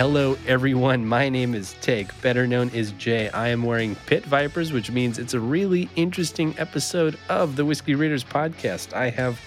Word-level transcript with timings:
Hello, 0.00 0.34
everyone. 0.46 1.04
My 1.04 1.28
name 1.28 1.54
is 1.54 1.74
Take, 1.82 2.18
better 2.22 2.46
known 2.46 2.70
as 2.70 2.92
Jay. 2.92 3.28
I 3.28 3.48
am 3.48 3.62
wearing 3.62 3.94
Pit 4.06 4.24
Vipers, 4.24 4.72
which 4.72 4.90
means 4.90 5.18
it's 5.18 5.34
a 5.34 5.40
really 5.40 5.90
interesting 5.94 6.54
episode 6.56 7.18
of 7.28 7.54
the 7.54 7.66
Whiskey 7.66 7.94
Raiders 7.94 8.24
podcast. 8.24 8.94
I 8.94 9.10
have 9.10 9.38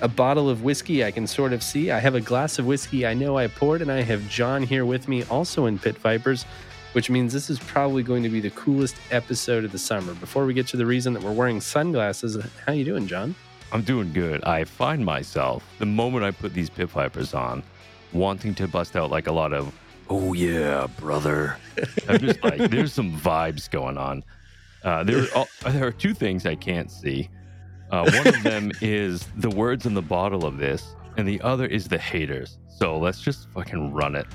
a 0.00 0.08
bottle 0.08 0.50
of 0.50 0.64
whiskey 0.64 1.04
I 1.04 1.12
can 1.12 1.28
sort 1.28 1.52
of 1.52 1.62
see. 1.62 1.92
I 1.92 2.00
have 2.00 2.16
a 2.16 2.20
glass 2.20 2.58
of 2.58 2.66
whiskey 2.66 3.06
I 3.06 3.14
know 3.14 3.38
I 3.38 3.46
poured, 3.46 3.80
and 3.80 3.92
I 3.92 4.02
have 4.02 4.28
John 4.28 4.64
here 4.64 4.84
with 4.84 5.06
me, 5.06 5.22
also 5.26 5.66
in 5.66 5.78
Pit 5.78 5.96
Vipers, 5.98 6.46
which 6.94 7.08
means 7.08 7.32
this 7.32 7.48
is 7.48 7.60
probably 7.60 8.02
going 8.02 8.24
to 8.24 8.28
be 8.28 8.40
the 8.40 8.50
coolest 8.50 8.96
episode 9.12 9.64
of 9.64 9.70
the 9.70 9.78
summer. 9.78 10.14
Before 10.14 10.46
we 10.46 10.52
get 10.52 10.66
to 10.66 10.76
the 10.76 10.84
reason 10.84 11.12
that 11.12 11.22
we're 11.22 11.30
wearing 11.30 11.60
sunglasses, 11.60 12.44
how 12.66 12.72
you 12.72 12.84
doing, 12.84 13.06
John? 13.06 13.36
I'm 13.70 13.82
doing 13.82 14.12
good. 14.12 14.42
I 14.42 14.64
find 14.64 15.04
myself 15.04 15.64
the 15.78 15.86
moment 15.86 16.24
I 16.24 16.32
put 16.32 16.54
these 16.54 16.70
Pit 16.70 16.90
Vipers 16.90 17.34
on, 17.34 17.62
wanting 18.12 18.52
to 18.56 18.66
bust 18.66 18.96
out 18.96 19.08
like 19.08 19.28
a 19.28 19.32
lot 19.32 19.52
of 19.52 19.72
oh 20.08 20.32
yeah, 20.32 20.86
brother. 20.98 21.56
I'm 22.08 22.20
just 22.20 22.42
like, 22.42 22.70
there's 22.70 22.92
some 22.92 23.18
vibes 23.18 23.70
going 23.70 23.98
on. 23.98 24.24
Uh, 24.84 25.04
there, 25.04 25.26
are, 25.34 25.46
there 25.70 25.86
are 25.86 25.92
two 25.92 26.14
things 26.14 26.46
I 26.46 26.54
can't 26.54 26.90
see. 26.90 27.28
Uh, 27.90 28.10
one 28.10 28.26
of 28.26 28.42
them 28.42 28.72
is 28.80 29.26
the 29.36 29.50
words 29.50 29.86
in 29.86 29.94
the 29.94 30.02
bottle 30.02 30.44
of 30.44 30.58
this, 30.58 30.94
and 31.16 31.28
the 31.28 31.40
other 31.42 31.66
is 31.66 31.88
the 31.88 31.98
haters. 31.98 32.58
So 32.68 32.98
let's 32.98 33.20
just 33.20 33.48
fucking 33.50 33.92
run 33.92 34.16
it. 34.16 34.26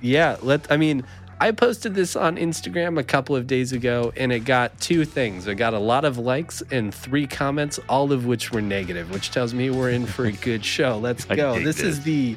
Yeah, 0.00 0.36
let. 0.42 0.70
I 0.70 0.76
mean, 0.76 1.04
I 1.40 1.50
posted 1.50 1.94
this 1.94 2.14
on 2.14 2.36
Instagram 2.36 2.98
a 2.98 3.02
couple 3.02 3.34
of 3.34 3.46
days 3.46 3.72
ago, 3.72 4.12
and 4.16 4.32
it 4.32 4.40
got 4.40 4.78
two 4.80 5.04
things. 5.04 5.46
It 5.46 5.56
got 5.56 5.74
a 5.74 5.78
lot 5.78 6.04
of 6.04 6.18
likes 6.18 6.62
and 6.70 6.94
three 6.94 7.26
comments, 7.26 7.80
all 7.88 8.12
of 8.12 8.26
which 8.26 8.52
were 8.52 8.60
negative, 8.60 9.10
which 9.10 9.30
tells 9.30 9.54
me 9.54 9.70
we're 9.70 9.90
in 9.90 10.06
for 10.06 10.26
a 10.26 10.32
good 10.32 10.64
show. 10.64 10.98
Let's 10.98 11.24
go. 11.24 11.54
This, 11.54 11.76
this 11.76 11.80
is 11.80 12.02
the 12.02 12.36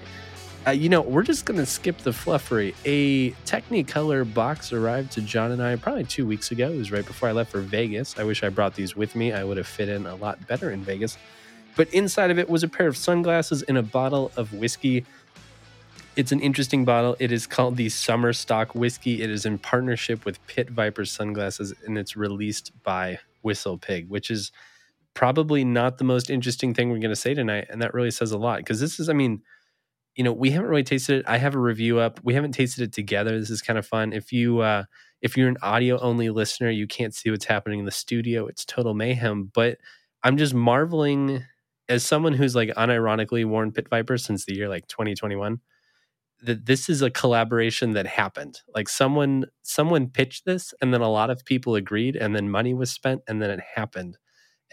uh, 0.67 0.71
you 0.71 0.89
know, 0.89 1.01
we're 1.01 1.23
just 1.23 1.45
going 1.45 1.59
to 1.59 1.65
skip 1.65 1.97
the 1.99 2.11
fluffery. 2.11 2.75
A 2.83 3.31
Technicolor 3.45 4.31
box 4.33 4.73
arrived 4.73 5.13
to 5.13 5.21
John 5.21 5.51
and 5.51 5.63
I 5.63 5.77
probably 5.77 6.03
two 6.03 6.27
weeks 6.27 6.51
ago. 6.51 6.69
It 6.69 6.77
was 6.77 6.91
right 6.91 7.05
before 7.05 7.29
I 7.29 7.31
left 7.31 7.51
for 7.51 7.61
Vegas. 7.61 8.19
I 8.19 8.23
wish 8.23 8.43
I 8.43 8.49
brought 8.49 8.75
these 8.75 8.93
with 8.93 9.15
me. 9.15 9.31
I 9.31 9.45
would 9.45 9.55
have 9.55 9.67
fit 9.67 9.87
in 9.87 10.05
a 10.05 10.15
lot 10.15 10.45
better 10.45 10.71
in 10.71 10.83
Vegas. 10.83 11.17
But 11.77 11.93
inside 11.93 12.31
of 12.31 12.39
it 12.39 12.49
was 12.49 12.63
a 12.63 12.67
pair 12.67 12.87
of 12.87 12.97
sunglasses 12.97 13.63
and 13.63 13.77
a 13.77 13.83
bottle 13.83 14.31
of 14.35 14.51
whiskey. 14.53 15.05
It's 16.17 16.33
an 16.33 16.41
interesting 16.41 16.83
bottle. 16.83 17.15
It 17.19 17.31
is 17.31 17.47
called 17.47 17.77
the 17.77 17.87
Summer 17.87 18.33
Stock 18.33 18.75
Whiskey. 18.75 19.21
It 19.21 19.29
is 19.29 19.45
in 19.45 19.59
partnership 19.59 20.25
with 20.25 20.45
Pit 20.47 20.69
Viper 20.69 21.05
Sunglasses 21.05 21.73
and 21.85 21.97
it's 21.97 22.17
released 22.17 22.73
by 22.83 23.19
Whistle 23.41 23.77
Pig, 23.77 24.09
which 24.09 24.29
is 24.29 24.52
probably 25.13 25.63
not 25.63 25.97
the 25.97 26.03
most 26.03 26.29
interesting 26.29 26.73
thing 26.73 26.89
we're 26.89 26.99
going 26.99 27.09
to 27.09 27.15
say 27.15 27.33
tonight. 27.33 27.67
And 27.69 27.81
that 27.81 27.93
really 27.93 28.11
says 28.11 28.33
a 28.33 28.37
lot 28.37 28.57
because 28.57 28.81
this 28.81 28.99
is, 28.99 29.07
I 29.07 29.13
mean, 29.13 29.43
you 30.17 30.23
know, 30.23 30.33
we 30.33 30.51
haven't 30.51 30.69
really 30.69 30.83
tasted 30.83 31.19
it. 31.19 31.25
I 31.27 31.37
have 31.37 31.55
a 31.55 31.59
review 31.59 31.99
up. 31.99 32.19
We 32.23 32.33
haven't 32.33 32.53
tasted 32.53 32.83
it 32.83 32.93
together. 32.93 33.39
This 33.39 33.51
is 33.51 33.61
kind 33.61 33.79
of 33.79 33.87
fun. 33.87 34.13
If 34.13 34.33
you 34.33 34.59
uh 34.61 34.85
if 35.21 35.37
you're 35.37 35.49
an 35.49 35.57
audio 35.61 35.99
only 35.99 36.29
listener, 36.29 36.69
you 36.71 36.87
can't 36.87 37.15
see 37.15 37.31
what's 37.31 37.45
happening 37.45 37.79
in 37.79 37.85
the 37.85 37.91
studio. 37.91 38.47
It's 38.47 38.65
total 38.65 38.95
mayhem. 38.95 39.51
But 39.53 39.77
I'm 40.23 40.37
just 40.37 40.53
marveling 40.55 41.45
as 41.89 42.03
someone 42.05 42.33
who's 42.33 42.55
like 42.55 42.69
unironically 42.71 43.45
worn 43.45 43.71
Pit 43.71 43.87
Viper 43.89 44.17
since 44.17 44.45
the 44.45 44.55
year 44.55 44.69
like 44.69 44.87
2021 44.87 45.61
that 46.43 46.65
this 46.67 46.89
is 46.89 47.02
a 47.02 47.09
collaboration 47.09 47.93
that 47.93 48.07
happened. 48.07 48.61
Like 48.75 48.89
someone 48.89 49.45
someone 49.63 50.09
pitched 50.09 50.45
this 50.45 50.73
and 50.81 50.93
then 50.93 51.02
a 51.02 51.09
lot 51.11 51.29
of 51.29 51.45
people 51.45 51.75
agreed 51.75 52.15
and 52.15 52.35
then 52.35 52.49
money 52.49 52.73
was 52.73 52.91
spent 52.91 53.21
and 53.27 53.41
then 53.41 53.49
it 53.52 53.59
happened. 53.75 54.17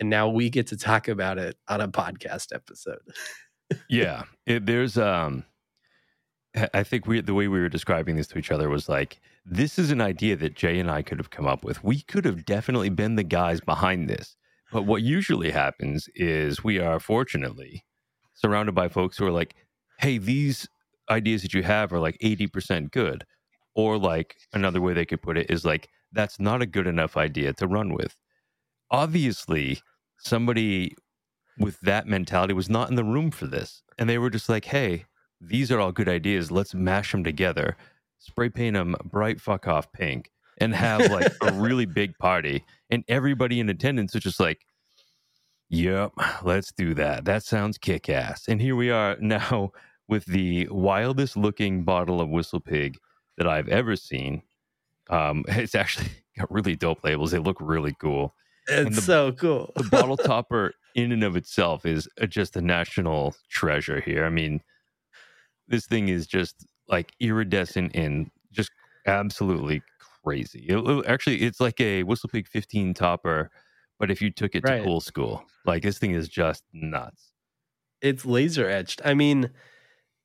And 0.00 0.10
now 0.10 0.28
we 0.28 0.50
get 0.50 0.66
to 0.68 0.76
talk 0.76 1.08
about 1.08 1.38
it 1.38 1.56
on 1.68 1.80
a 1.80 1.88
podcast 1.88 2.48
episode. 2.54 2.98
yeah, 3.88 4.24
it, 4.46 4.66
there's 4.66 4.98
um, 4.98 5.44
I 6.72 6.82
think 6.82 7.06
we 7.06 7.20
the 7.20 7.34
way 7.34 7.48
we 7.48 7.60
were 7.60 7.68
describing 7.68 8.16
this 8.16 8.28
to 8.28 8.38
each 8.38 8.50
other 8.50 8.68
was 8.68 8.88
like 8.88 9.20
this 9.44 9.78
is 9.78 9.90
an 9.90 10.00
idea 10.00 10.36
that 10.36 10.54
Jay 10.54 10.78
and 10.78 10.90
I 10.90 11.02
could 11.02 11.18
have 11.18 11.30
come 11.30 11.46
up 11.46 11.64
with. 11.64 11.82
We 11.82 12.00
could 12.00 12.24
have 12.24 12.44
definitely 12.44 12.90
been 12.90 13.16
the 13.16 13.24
guys 13.24 13.60
behind 13.60 14.08
this. 14.08 14.36
But 14.72 14.84
what 14.86 15.02
usually 15.02 15.50
happens 15.50 16.08
is 16.14 16.64
we 16.64 16.78
are 16.78 16.98
fortunately 16.98 17.84
surrounded 18.34 18.74
by 18.74 18.88
folks 18.88 19.18
who 19.18 19.26
are 19.26 19.32
like, 19.32 19.54
"Hey, 19.98 20.18
these 20.18 20.68
ideas 21.10 21.42
that 21.42 21.54
you 21.54 21.62
have 21.62 21.92
are 21.92 22.00
like 22.00 22.16
80% 22.22 22.90
good." 22.90 23.24
Or 23.76 23.98
like 23.98 24.36
another 24.52 24.80
way 24.80 24.92
they 24.94 25.04
could 25.04 25.22
put 25.22 25.36
it 25.36 25.50
is 25.50 25.64
like 25.64 25.88
that's 26.12 26.38
not 26.38 26.62
a 26.62 26.66
good 26.66 26.86
enough 26.86 27.16
idea 27.16 27.52
to 27.54 27.66
run 27.66 27.92
with. 27.92 28.16
Obviously, 28.90 29.80
somebody 30.18 30.94
with 31.58 31.80
that 31.80 32.06
mentality 32.06 32.54
was 32.54 32.68
not 32.68 32.90
in 32.90 32.96
the 32.96 33.04
room 33.04 33.30
for 33.30 33.46
this. 33.46 33.82
And 33.98 34.08
they 34.08 34.18
were 34.18 34.30
just 34.30 34.48
like, 34.48 34.64
hey, 34.64 35.04
these 35.40 35.70
are 35.70 35.80
all 35.80 35.92
good 35.92 36.08
ideas. 36.08 36.50
Let's 36.50 36.74
mash 36.74 37.12
them 37.12 37.24
together, 37.24 37.76
spray 38.18 38.48
paint 38.48 38.74
them 38.74 38.96
bright 39.04 39.40
fuck 39.40 39.68
off 39.68 39.92
pink, 39.92 40.30
and 40.58 40.74
have 40.74 41.10
like 41.10 41.32
a 41.42 41.52
really 41.54 41.86
big 41.86 42.16
party. 42.18 42.64
And 42.90 43.04
everybody 43.08 43.60
in 43.60 43.68
attendance 43.68 44.14
was 44.14 44.22
just 44.22 44.40
like, 44.40 44.66
yep, 45.68 46.12
let's 46.42 46.72
do 46.72 46.94
that. 46.94 47.24
That 47.24 47.42
sounds 47.42 47.78
kick 47.78 48.08
ass. 48.08 48.48
And 48.48 48.60
here 48.60 48.76
we 48.76 48.90
are 48.90 49.16
now 49.20 49.72
with 50.08 50.24
the 50.26 50.68
wildest 50.70 51.36
looking 51.36 51.84
bottle 51.84 52.20
of 52.20 52.28
Whistle 52.28 52.60
Pig 52.60 52.98
that 53.36 53.46
I've 53.46 53.68
ever 53.68 53.96
seen. 53.96 54.42
Um, 55.10 55.44
it's 55.48 55.74
actually 55.74 56.08
got 56.38 56.50
really 56.50 56.76
dope 56.76 57.04
labels. 57.04 57.30
They 57.30 57.38
look 57.38 57.58
really 57.60 57.94
cool. 58.00 58.34
It's 58.66 58.96
the, 58.96 59.02
so 59.02 59.32
cool. 59.32 59.72
the 59.76 59.84
bottle 59.84 60.16
topper 60.16 60.74
in 60.94 61.12
and 61.12 61.24
of 61.24 61.36
itself 61.36 61.84
is 61.84 62.08
just 62.28 62.56
a 62.56 62.60
national 62.60 63.34
treasure 63.50 64.00
here. 64.00 64.24
I 64.24 64.30
mean, 64.30 64.60
this 65.66 65.86
thing 65.86 66.08
is 66.08 66.26
just 66.26 66.66
like 66.88 67.12
iridescent 67.20 67.92
and 67.94 68.30
just 68.52 68.70
absolutely 69.06 69.82
crazy. 70.24 70.66
It, 70.68 71.06
actually, 71.06 71.42
it's 71.42 71.60
like 71.60 71.80
a 71.80 72.04
Whistlepig 72.04 72.46
15 72.46 72.94
topper, 72.94 73.50
but 73.98 74.10
if 74.10 74.22
you 74.22 74.30
took 74.30 74.54
it 74.54 74.62
right. 74.66 74.78
to 74.78 74.84
cool 74.84 75.00
school, 75.00 75.44
like 75.64 75.82
this 75.82 75.98
thing 75.98 76.12
is 76.12 76.28
just 76.28 76.62
nuts. 76.72 77.32
It's 78.00 78.24
laser 78.24 78.68
etched. 78.68 79.00
I 79.04 79.14
mean, 79.14 79.50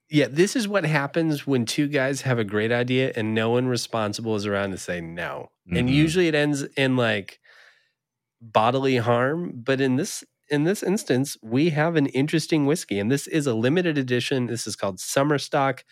yeah, 0.10 0.28
this 0.30 0.56
is 0.56 0.68
what 0.68 0.86
happens 0.86 1.48
when 1.48 1.66
two 1.66 1.88
guys 1.88 2.22
have 2.22 2.40
a 2.40 2.44
great 2.44 2.72
idea 2.72 3.12
and 3.16 3.34
no 3.34 3.52
one 3.52 3.68
responsible 3.68 4.36
is 4.36 4.46
around 4.46 4.72
to 4.72 4.78
say 4.78 5.02
no. 5.02 5.52
Mm-hmm. 5.68 5.78
And 5.78 5.90
usually 5.90 6.28
it 6.28 6.36
ends 6.36 6.64
in 6.76 6.98
like 6.98 7.40
bodily 8.42 8.98
harm, 8.98 9.52
but 9.56 9.80
in 9.80 9.96
this 9.96 10.24
in 10.50 10.64
this 10.64 10.84
instance, 10.84 11.38
we 11.42 11.70
have 11.70 11.96
an 11.96 12.08
interesting 12.08 12.66
whiskey, 12.66 13.00
and 13.00 13.12
this 13.12 13.28
is 13.28 13.48
a 13.48 13.54
limited 13.54 13.98
edition. 13.98 14.48
This 14.48 14.68
is 14.68 14.76
called 14.76 15.00
Summer 15.00 15.38
Stock. 15.38 15.84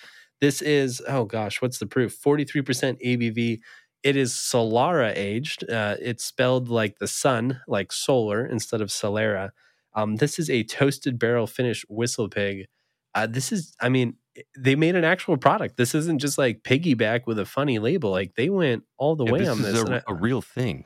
This 0.41 0.61
is 0.61 1.01
oh 1.07 1.25
gosh, 1.25 1.61
what's 1.61 1.79
the 1.79 1.85
proof? 1.85 2.13
Forty 2.13 2.43
three 2.43 2.61
percent 2.61 2.99
ABV. 3.03 3.59
It 4.03 4.15
is 4.15 4.33
Solara 4.33 5.13
aged. 5.15 5.69
Uh, 5.69 5.95
it's 5.99 6.23
spelled 6.23 6.69
like 6.69 6.99
the 6.99 7.07
sun, 7.07 7.61
like 7.67 7.91
solar 7.91 8.45
instead 8.45 8.81
of 8.81 8.89
Solera. 8.89 9.49
Um, 9.95 10.17
this 10.17 10.37
is 10.37 10.49
a 10.49 10.63
toasted 10.63 11.17
barrel 11.17 11.47
finish 11.47 11.83
whistle 11.89 12.29
pig. 12.29 12.67
Uh, 13.15 13.25
this 13.25 13.51
is, 13.51 13.75
I 13.81 13.89
mean, 13.89 14.17
they 14.55 14.75
made 14.75 14.95
an 14.95 15.03
actual 15.03 15.37
product. 15.37 15.75
This 15.75 15.95
isn't 15.95 16.19
just 16.19 16.37
like 16.37 16.61
piggyback 16.61 17.21
with 17.25 17.39
a 17.39 17.45
funny 17.45 17.79
label. 17.79 18.11
Like 18.11 18.35
they 18.35 18.49
went 18.49 18.83
all 18.97 19.15
the 19.15 19.25
yeah, 19.25 19.31
way 19.31 19.39
this 19.39 19.49
on 19.49 19.61
this. 19.63 19.75
Is 19.75 19.89
a, 19.89 20.03
a 20.07 20.13
real 20.13 20.43
thing, 20.43 20.85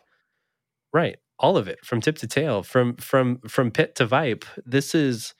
right? 0.93 1.17
All 1.41 1.57
of 1.57 1.67
it 1.67 1.83
from 1.83 1.99
tip 1.99 2.17
to 2.19 2.27
tail, 2.27 2.63
from 2.63 2.95
from 2.95 3.39
from 3.47 3.71
pit 3.71 3.95
to 3.95 4.05
vipe. 4.05 4.45
This 4.65 4.95
is 4.95 5.33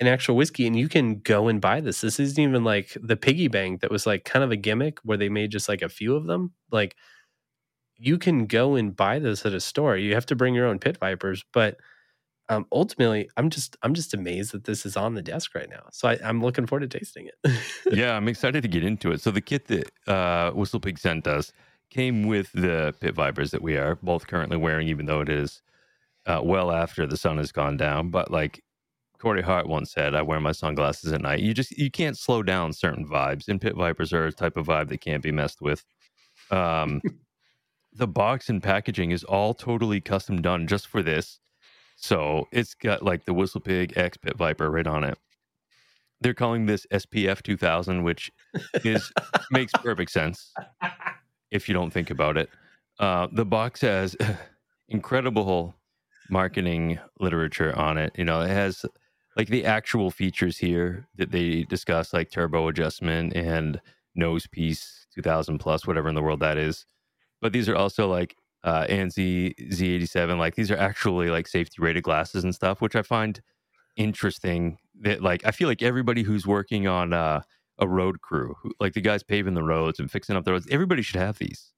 an 0.00 0.08
actual 0.08 0.36
whiskey, 0.36 0.66
and 0.66 0.76
you 0.76 0.88
can 0.88 1.20
go 1.20 1.48
and 1.48 1.60
buy 1.60 1.80
this. 1.80 2.02
This 2.02 2.20
isn't 2.20 2.42
even 2.42 2.64
like 2.64 2.96
the 3.00 3.16
piggy 3.16 3.48
bank 3.48 3.80
that 3.80 3.90
was 3.90 4.06
like 4.06 4.24
kind 4.24 4.44
of 4.44 4.50
a 4.50 4.56
gimmick 4.56 4.98
where 5.04 5.16
they 5.16 5.28
made 5.28 5.52
just 5.52 5.68
like 5.68 5.80
a 5.80 5.88
few 5.88 6.16
of 6.16 6.26
them. 6.26 6.52
Like 6.70 6.96
you 7.96 8.18
can 8.18 8.46
go 8.46 8.74
and 8.74 8.94
buy 8.94 9.20
this 9.20 9.46
at 9.46 9.54
a 9.54 9.60
store. 9.60 9.96
You 9.96 10.14
have 10.14 10.26
to 10.26 10.36
bring 10.36 10.54
your 10.54 10.66
own 10.66 10.80
pit 10.80 10.98
vipers, 10.98 11.44
but 11.52 11.76
um, 12.48 12.66
ultimately, 12.72 13.30
I'm 13.36 13.48
just 13.48 13.76
I'm 13.82 13.94
just 13.94 14.12
amazed 14.12 14.52
that 14.52 14.64
this 14.64 14.84
is 14.84 14.96
on 14.96 15.14
the 15.14 15.22
desk 15.22 15.54
right 15.54 15.70
now. 15.70 15.84
So 15.92 16.08
I, 16.08 16.18
am 16.22 16.42
looking 16.42 16.66
forward 16.66 16.90
to 16.90 16.98
tasting 16.98 17.28
it. 17.28 17.60
yeah, 17.92 18.14
I'm 18.16 18.28
excited 18.28 18.62
to 18.62 18.68
get 18.68 18.84
into 18.84 19.12
it. 19.12 19.22
So 19.22 19.30
the 19.30 19.40
kit 19.40 19.68
that 19.68 19.90
uh, 20.06 20.50
Whistle 20.50 20.80
Pig 20.80 20.98
sent 20.98 21.26
us 21.26 21.52
came 21.94 22.26
with 22.26 22.50
the 22.52 22.92
pit 23.00 23.14
vipers 23.14 23.52
that 23.52 23.62
we 23.62 23.76
are 23.76 23.94
both 24.02 24.26
currently 24.26 24.56
wearing, 24.56 24.88
even 24.88 25.06
though 25.06 25.20
it 25.20 25.28
is 25.28 25.62
uh, 26.26 26.40
well 26.42 26.72
after 26.72 27.06
the 27.06 27.16
sun 27.16 27.38
has 27.38 27.52
gone 27.52 27.76
down. 27.76 28.10
But 28.10 28.32
like 28.32 28.64
Corey 29.20 29.42
Hart 29.42 29.68
once 29.68 29.92
said, 29.92 30.14
I 30.14 30.22
wear 30.22 30.40
my 30.40 30.50
sunglasses 30.50 31.12
at 31.12 31.20
night. 31.20 31.38
You 31.40 31.54
just 31.54 31.70
you 31.78 31.90
can't 31.90 32.18
slow 32.18 32.42
down 32.42 32.72
certain 32.72 33.06
vibes, 33.06 33.46
and 33.46 33.60
pit 33.60 33.76
vipers 33.76 34.12
are 34.12 34.26
a 34.26 34.32
type 34.32 34.56
of 34.56 34.66
vibe 34.66 34.88
that 34.88 35.00
can't 35.00 35.22
be 35.22 35.30
messed 35.30 35.62
with. 35.62 35.84
Um, 36.50 37.00
the 37.92 38.08
box 38.08 38.48
and 38.48 38.60
packaging 38.60 39.12
is 39.12 39.22
all 39.22 39.54
totally 39.54 40.00
custom 40.00 40.42
done 40.42 40.66
just 40.66 40.88
for 40.88 41.00
this. 41.00 41.38
So 41.94 42.48
it's 42.50 42.74
got 42.74 43.04
like 43.04 43.24
the 43.24 43.34
Whistle 43.34 43.60
Pig 43.60 43.92
X 43.96 44.16
Pit 44.16 44.36
Viper 44.36 44.68
right 44.68 44.86
on 44.86 45.04
it. 45.04 45.16
They're 46.20 46.34
calling 46.34 46.66
this 46.66 46.86
SPF 46.92 47.42
2000, 47.42 48.02
which 48.02 48.32
is 48.82 49.12
makes 49.52 49.72
perfect 49.74 50.10
sense 50.10 50.52
if 51.54 51.68
you 51.68 51.72
don't 51.72 51.92
think 51.92 52.10
about 52.10 52.36
it. 52.36 52.50
Uh, 52.98 53.28
the 53.32 53.44
box 53.44 53.80
has 53.80 54.16
incredible 54.88 55.74
marketing 56.28 56.98
literature 57.20 57.74
on 57.78 57.96
it. 57.96 58.12
You 58.18 58.24
know, 58.24 58.40
it 58.40 58.50
has 58.50 58.84
like 59.36 59.48
the 59.48 59.64
actual 59.64 60.10
features 60.10 60.58
here 60.58 61.06
that 61.16 61.30
they 61.30 61.62
discuss, 61.62 62.12
like 62.12 62.30
turbo 62.30 62.68
adjustment 62.68 63.34
and 63.34 63.80
nose 64.14 64.46
piece, 64.48 65.06
2000 65.14 65.58
plus, 65.58 65.86
whatever 65.86 66.08
in 66.08 66.14
the 66.14 66.22
world 66.22 66.40
that 66.40 66.58
is. 66.58 66.86
But 67.40 67.52
these 67.52 67.68
are 67.68 67.76
also 67.76 68.08
like 68.08 68.36
uh, 68.64 68.86
ANSI 68.88 69.54
Z87. 69.70 70.38
Like 70.38 70.56
these 70.56 70.70
are 70.70 70.76
actually 70.76 71.30
like 71.30 71.46
safety 71.46 71.76
rated 71.78 72.02
glasses 72.02 72.42
and 72.42 72.54
stuff, 72.54 72.80
which 72.80 72.96
I 72.96 73.02
find 73.02 73.40
interesting. 73.96 74.78
That 75.00 75.22
like 75.22 75.44
I 75.44 75.50
feel 75.50 75.68
like 75.68 75.82
everybody 75.82 76.22
who's 76.22 76.46
working 76.46 76.86
on 76.86 77.12
uh, 77.12 77.42
a 77.78 77.88
road 77.88 78.20
crew, 78.20 78.54
who, 78.62 78.72
like 78.80 78.92
the 78.94 79.00
guys 79.00 79.22
paving 79.22 79.54
the 79.54 79.62
roads 79.62 79.98
and 79.98 80.10
fixing 80.10 80.36
up 80.36 80.44
the 80.44 80.52
roads, 80.52 80.66
everybody 80.70 81.02
should 81.02 81.20
have 81.20 81.38
these. 81.38 81.72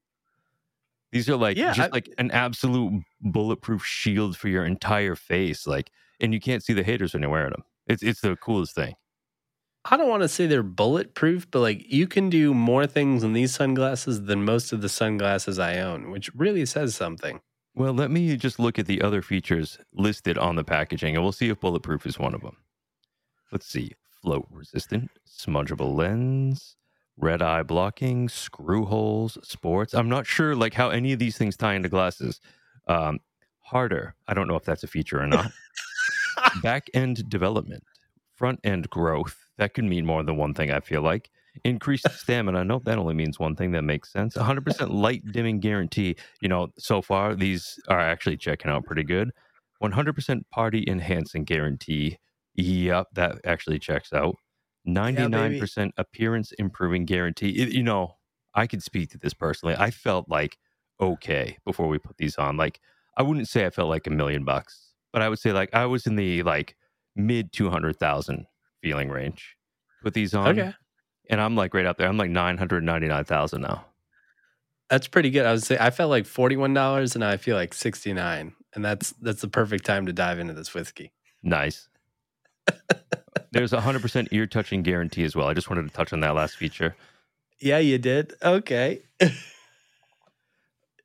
These 1.13 1.29
are 1.31 1.37
like 1.37 1.57
Yeah, 1.57 1.73
just 1.73 1.89
I- 1.91 1.93
like 1.95 2.13
an 2.19 2.31
absolute 2.31 3.03
bulletproof 3.21 3.85
shield 3.85 4.37
for 4.37 4.49
your 4.49 4.65
entire 4.65 5.15
face. 5.15 5.67
Like, 5.67 5.91
and 6.21 6.35
you 6.35 6.41
can't 6.41 6.63
see 6.63 6.73
the 6.73 6.83
haters 6.83 7.13
when 7.15 7.23
you're 7.23 7.31
wearing 7.31 7.51
them. 7.53 7.65
It's 7.87 8.03
it's 8.03 8.21
the 8.21 8.37
coolest 8.37 8.75
thing. 8.75 8.95
I 9.89 9.97
don't 9.97 10.09
want 10.09 10.23
to 10.23 10.29
say 10.29 10.47
they're 10.49 10.65
bulletproof, 10.65 11.49
but 11.51 11.61
like 11.61 11.91
you 11.91 12.09
can 12.09 12.29
do 12.29 12.53
more 12.53 12.87
things 12.89 13.23
in 13.23 13.35
these 13.35 13.55
sunglasses 13.55 14.25
than 14.25 14.45
most 14.45 14.73
of 14.73 14.81
the 14.83 14.89
sunglasses 14.89 15.61
I 15.61 15.79
own, 15.79 16.11
which 16.11 16.29
really 16.35 16.67
says 16.67 16.97
something. 16.97 17.41
Well, 17.75 17.93
let 17.95 18.11
me 18.11 18.37
just 18.37 18.59
look 18.59 18.79
at 18.81 18.87
the 18.87 19.01
other 19.01 19.23
features 19.23 19.79
listed 19.93 20.39
on 20.39 20.57
the 20.57 20.65
packaging 20.65 21.15
and 21.15 21.23
we'll 21.23 21.31
see 21.33 21.51
if 21.51 21.61
bulletproof 21.61 22.05
is 22.05 22.19
one 22.19 22.35
of 22.35 22.41
them. 22.41 22.57
Let's 23.53 23.67
see. 23.67 23.93
Float 24.27 24.49
resistant, 24.51 25.09
smudgeable 25.25 25.95
lens, 25.95 26.75
red 27.17 27.41
eye 27.43 27.63
blocking, 27.63 28.29
screw 28.29 28.85
holes, 28.85 29.39
sports. 29.45 29.95
I'm 29.95 30.09
not 30.09 30.27
sure 30.27 30.57
like 30.57 30.75
how 30.75 30.91
any 30.91 31.13
of 31.13 31.21
these 31.21 31.39
things 31.39 31.57
tie 31.57 31.75
into 31.75 31.89
glasses. 31.89 32.41
Um, 32.89 33.21
harder. 33.61 34.17
I 34.27 34.35
don't 34.35 34.49
know 34.49 34.57
if 34.57 34.65
that's 34.65 34.83
a 34.83 34.89
feature 34.89 35.21
or 35.23 35.29
not. 35.29 35.53
Back 36.61 36.89
end 36.93 37.29
development, 37.29 37.85
front 38.35 38.59
end 38.65 38.91
growth. 38.91 39.37
That 39.59 39.75
could 39.75 39.85
mean 39.85 40.05
more 40.05 40.25
than 40.25 40.37
one 40.37 40.55
thing, 40.55 40.73
I 40.73 40.81
feel 40.81 41.03
like. 41.03 41.31
Increased 41.63 42.11
stamina. 42.11 42.65
Nope, 42.65 42.83
that 42.87 42.99
only 42.99 43.15
means 43.15 43.39
one 43.39 43.55
thing. 43.55 43.71
That 43.71 43.83
makes 43.83 44.11
sense. 44.11 44.35
100% 44.35 44.93
light 44.93 45.23
dimming 45.31 45.61
guarantee. 45.61 46.17
You 46.41 46.49
know, 46.49 46.73
so 46.81 47.01
far, 47.01 47.37
these 47.37 47.79
are 47.87 48.01
actually 48.01 48.39
checking 48.39 48.73
out 48.73 48.87
pretty 48.87 49.05
good. 49.05 49.31
100% 49.81 50.41
party 50.51 50.83
enhancing 50.89 51.45
guarantee. 51.45 52.19
Yep, 52.57 53.09
that 53.15 53.39
actually 53.45 53.79
checks 53.79 54.13
out. 54.13 54.37
99% 54.87 55.93
appearance 55.97 56.53
improving 56.53 57.05
guarantee. 57.05 57.51
It- 57.51 57.73
you 57.73 57.83
know, 57.83 58.17
I 58.55 58.67
could 58.67 58.83
speak 58.83 59.11
to 59.11 59.19
this 59.19 59.35
personally. 59.35 59.75
I 59.79 59.91
felt 59.91 60.29
like 60.29 60.57
okay 61.01 61.59
before 61.65 61.89
we 61.89 61.99
put 61.99 62.17
these 62.17 62.37
on. 62.37 62.57
Like, 62.57 62.81
I 63.17 63.23
wouldn't 63.23 63.49
say 63.49 63.67
I 63.67 63.71
felt 63.71 63.89
like 63.89 64.07
a 64.07 64.11
million 64.11 64.45
bucks, 64.45 64.93
but 65.13 65.23
I 65.23 65.29
would 65.29 65.39
say 65.39 65.53
like 65.53 65.75
I 65.75 65.87
was 65.87 66.07
in 66.07 66.17
the 66.17 66.43
like 66.43 66.77
mid 67.15 67.53
200,000 67.53 68.47
feeling 68.83 69.09
range. 69.11 69.57
Put 70.03 70.15
these 70.15 70.35
on. 70.35 70.49
Okay. 70.59 70.73
And 71.29 71.41
I'm 71.41 71.57
like 71.57 71.75
right 71.75 71.85
up 71.87 71.99
there. 71.99 72.09
I'm 72.09 72.17
like 72.17 72.31
999,000 72.31 73.61
now. 73.61 73.85
That's 74.89 75.09
pretty 75.09 75.31
good. 75.31 75.45
I 75.45 75.53
was 75.53 75.65
say 75.65 75.77
I 75.81 75.91
felt 75.91 76.11
like 76.11 76.27
forty-one 76.27 76.73
dollars, 76.73 77.17
and 77.17 77.25
I 77.25 77.39
feel 77.39 77.57
like 77.57 77.75
sixty-nine, 77.75 78.55
and 78.73 78.85
that's 78.85 79.11
that's 79.21 79.41
the 79.41 79.49
perfect 79.49 79.85
time 79.85 80.07
to 80.07 80.13
dive 80.13 80.39
into 80.39 80.55
this 80.55 80.73
whiskey. 80.75 81.13
Nice. 81.43 81.89
There's 83.53 83.73
a 83.73 83.79
100% 83.79 84.29
ear 84.33 84.47
touching 84.47 84.83
guarantee 84.83 85.25
as 85.25 85.35
well. 85.35 85.49
I 85.49 85.55
just 85.55 85.71
wanted 85.71 85.89
to 85.89 85.95
touch 85.95 86.13
on 86.13 86.21
that 86.21 86.35
last 86.35 86.57
feature. 86.57 86.95
Yeah, 87.59 87.79
you 87.79 87.99
did. 87.99 88.35
Okay. 88.43 89.03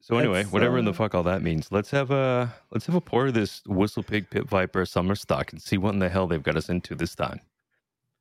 So 0.03 0.17
anyway, 0.17 0.41
That's, 0.41 0.51
whatever 0.51 0.79
in 0.79 0.85
the 0.85 0.91
uh, 0.91 0.95
fuck 0.95 1.13
all 1.13 1.23
that 1.23 1.43
means, 1.43 1.71
let's 1.71 1.91
have 1.91 2.09
a 2.09 2.53
let's 2.71 2.87
have 2.87 2.95
a 2.95 3.01
pour 3.01 3.27
of 3.27 3.35
this 3.35 3.61
Whistle 3.67 4.01
Pig 4.01 4.29
Pit 4.29 4.49
Viper 4.49 4.85
summer 4.85 5.15
stock 5.15 5.53
and 5.53 5.61
see 5.61 5.77
what 5.77 5.93
in 5.93 5.99
the 5.99 6.09
hell 6.09 6.27
they've 6.27 6.41
got 6.41 6.57
us 6.57 6.69
into 6.69 6.95
this 6.95 7.15
time. 7.15 7.39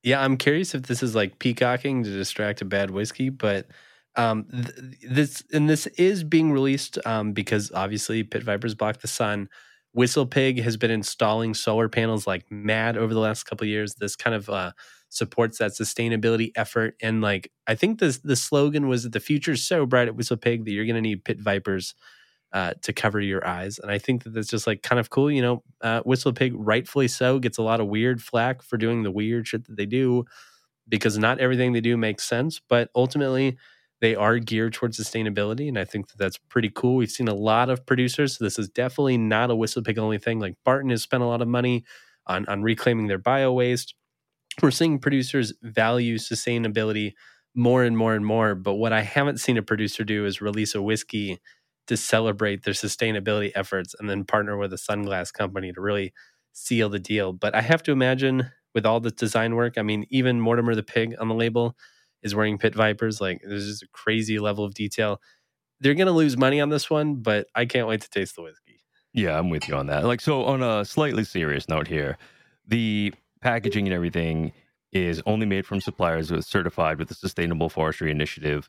Yeah, 0.02 0.22
I'm 0.22 0.36
curious 0.36 0.75
if 0.75 0.82
this 0.82 1.02
is 1.02 1.14
like 1.14 1.38
peacocking 1.38 2.04
to 2.04 2.10
distract 2.10 2.60
a 2.60 2.66
bad 2.66 2.90
whiskey, 2.90 3.31
but 3.31 3.66
um, 4.14 4.44
th- 4.52 4.98
this 5.08 5.43
and 5.52 5.69
this 5.69 5.86
is 5.88 6.22
being 6.22 6.52
released 6.52 6.98
um, 7.06 7.32
because 7.32 7.72
obviously 7.72 8.22
pit 8.22 8.43
vipers 8.43 8.75
block 8.75 9.00
the 9.00 9.08
sun. 9.08 9.48
Whistle 9.92 10.26
Pig 10.26 10.60
has 10.62 10.76
been 10.76 10.90
installing 10.90 11.54
solar 11.54 11.88
panels 11.88 12.26
like 12.26 12.50
mad 12.50 12.96
over 12.96 13.12
the 13.12 13.20
last 13.20 13.44
couple 13.44 13.66
years. 13.66 13.94
This 13.96 14.16
kind 14.16 14.34
of 14.34 14.48
uh, 14.48 14.72
supports 15.08 15.58
that 15.58 15.72
sustainability 15.72 16.52
effort, 16.54 16.94
and 17.02 17.20
like 17.20 17.50
I 17.66 17.75
think 17.75 17.98
this 17.98 18.19
the 18.19 18.37
slogan 18.37 18.88
was 18.88 19.02
that 19.02 19.12
the 19.12 19.20
future's 19.20 19.64
so 19.64 19.87
bright 19.87 20.08
at 20.08 20.16
Whistle 20.16 20.37
Pig 20.37 20.64
that 20.64 20.72
you're 20.72 20.87
going 20.87 20.94
to 20.94 21.00
need 21.00 21.25
pit 21.25 21.40
vipers 21.40 21.94
uh, 22.52 22.75
to 22.82 22.92
cover 22.92 23.20
your 23.20 23.46
eyes. 23.46 23.78
And 23.78 23.90
I 23.90 23.98
think 23.98 24.25
that 24.25 24.31
that's 24.34 24.48
just 24.48 24.66
like 24.66 24.82
kind 24.82 24.98
of 25.00 25.10
cool. 25.10 25.31
You 25.31 25.42
know, 25.42 25.62
uh, 25.81 26.00
Whistle 26.02 26.32
Pig, 26.32 26.52
rightfully 26.56 27.08
so, 27.08 27.38
gets 27.38 27.58
a 27.58 27.62
lot 27.62 27.81
of 27.81 27.86
weird 27.88 28.22
flack 28.22 28.62
for 28.62 28.76
doing 28.76 29.02
the 29.02 29.10
weird 29.10 29.46
shit 29.46 29.66
that 29.66 29.76
they 29.76 29.86
do 29.86 30.25
because 30.88 31.19
not 31.19 31.38
everything 31.38 31.72
they 31.72 31.81
do 31.81 31.96
makes 31.96 32.25
sense. 32.25 32.60
But 32.69 32.90
ultimately, 32.94 33.56
they 34.00 34.14
are 34.14 34.38
geared 34.38 34.73
towards 34.73 34.99
sustainability. 34.99 35.69
And 35.69 35.79
I 35.79 35.85
think 35.85 36.08
that 36.08 36.19
that's 36.19 36.38
pretty 36.49 36.70
cool. 36.75 36.97
We've 36.97 37.11
seen 37.11 37.29
a 37.29 37.35
lot 37.35 37.69
of 37.69 37.85
producers. 37.85 38.38
So 38.38 38.44
this 38.44 38.58
is 38.58 38.69
definitely 38.69 39.19
not 39.19 39.50
a 39.50 39.56
Whistle 39.56 39.82
Pig 39.82 39.99
only 39.99 40.19
thing. 40.19 40.41
Like 40.41 40.56
Barton 40.64 40.91
has 40.91 41.02
spent 41.02 41.23
a 41.23 41.26
lot 41.26 41.43
of 41.43 41.49
money 41.49 41.85
on, 42.26 42.47
on 42.47 42.62
reclaiming 42.62 43.08
their 43.08 43.19
bio 43.19 43.52
waste. 43.52 43.94
We're 44.62 44.70
seeing 44.70 44.99
producers 44.99 45.52
value 45.62 46.17
sustainability 46.17 47.12
more 47.55 47.85
and 47.85 47.97
more 47.97 48.14
and 48.14 48.25
more. 48.25 48.55
But 48.55 48.75
what 48.75 48.93
I 48.93 49.02
haven't 49.02 49.41
seen 49.41 49.56
a 49.56 49.62
producer 49.62 50.05
do 50.05 50.25
is 50.25 50.41
release 50.41 50.75
a 50.75 50.82
whiskey 50.82 51.38
to 51.87 51.96
celebrate 51.96 52.62
their 52.62 52.75
sustainability 52.75 53.53
efforts 53.55 53.94
and 53.99 54.08
then 54.08 54.25
partner 54.25 54.56
with 54.56 54.73
a 54.73 54.76
sunglass 54.76 55.32
company 55.32 55.73
to 55.73 55.81
really 55.81 56.12
seal 56.53 56.88
the 56.88 56.99
deal. 56.99 57.32
But 57.32 57.55
I 57.55 57.62
have 57.62 57.82
to 57.85 57.93
imagine 57.93 58.50
with 58.75 58.87
all 58.87 59.00
the 59.00 59.11
design 59.11 59.56
work, 59.56 59.76
I 59.76 59.82
mean, 59.82 60.06
even 60.11 60.41
Mortimer 60.41 60.75
the 60.75 60.82
pig 60.82 61.17
on 61.20 61.29
the 61.29 61.35
label 61.35 61.76
is 62.22 62.34
wearing 62.34 62.58
pit 62.58 62.75
vipers. 62.75 63.20
Like 63.20 63.43
there's 63.44 63.67
just 63.67 63.82
a 63.82 63.88
crazy 63.93 64.38
level 64.38 64.64
of 64.64 64.75
detail. 64.75 65.20
They're 65.81 65.94
gonna 65.94 66.12
lose 66.12 66.37
money 66.37 66.61
on 66.61 66.69
this 66.69 66.90
one, 66.90 67.17
but 67.17 67.46
I 67.55 67.64
can't 67.64 67.88
wait 67.88 68.02
to 68.02 68.11
taste 68.11 68.37
the 68.37 68.43
whiskey. 68.43 68.81
Yeah, 69.12 69.38
I'm 69.38 69.50
with 69.50 69.69
you 69.69 69.75
on 69.76 69.87
that. 69.87 70.05
Like, 70.05 70.20
so 70.20 70.44
on 70.44 70.62
a 70.62 70.84
slightly 70.84 71.25
serious 71.25 71.69
note 71.69 71.88
here, 71.88 72.17
the 72.67 73.12
packaging 73.40 73.87
and 73.87 73.94
everything 73.94 74.52
is 74.93 75.22
only 75.26 75.46
made 75.46 75.67
from 75.67 75.81
suppliers 75.81 76.31
are 76.31 76.43
certified 76.43 76.99
with 76.99 77.08
the 77.08 77.14
Sustainable 77.14 77.69
Forestry 77.69 78.11
Initiative. 78.11 78.69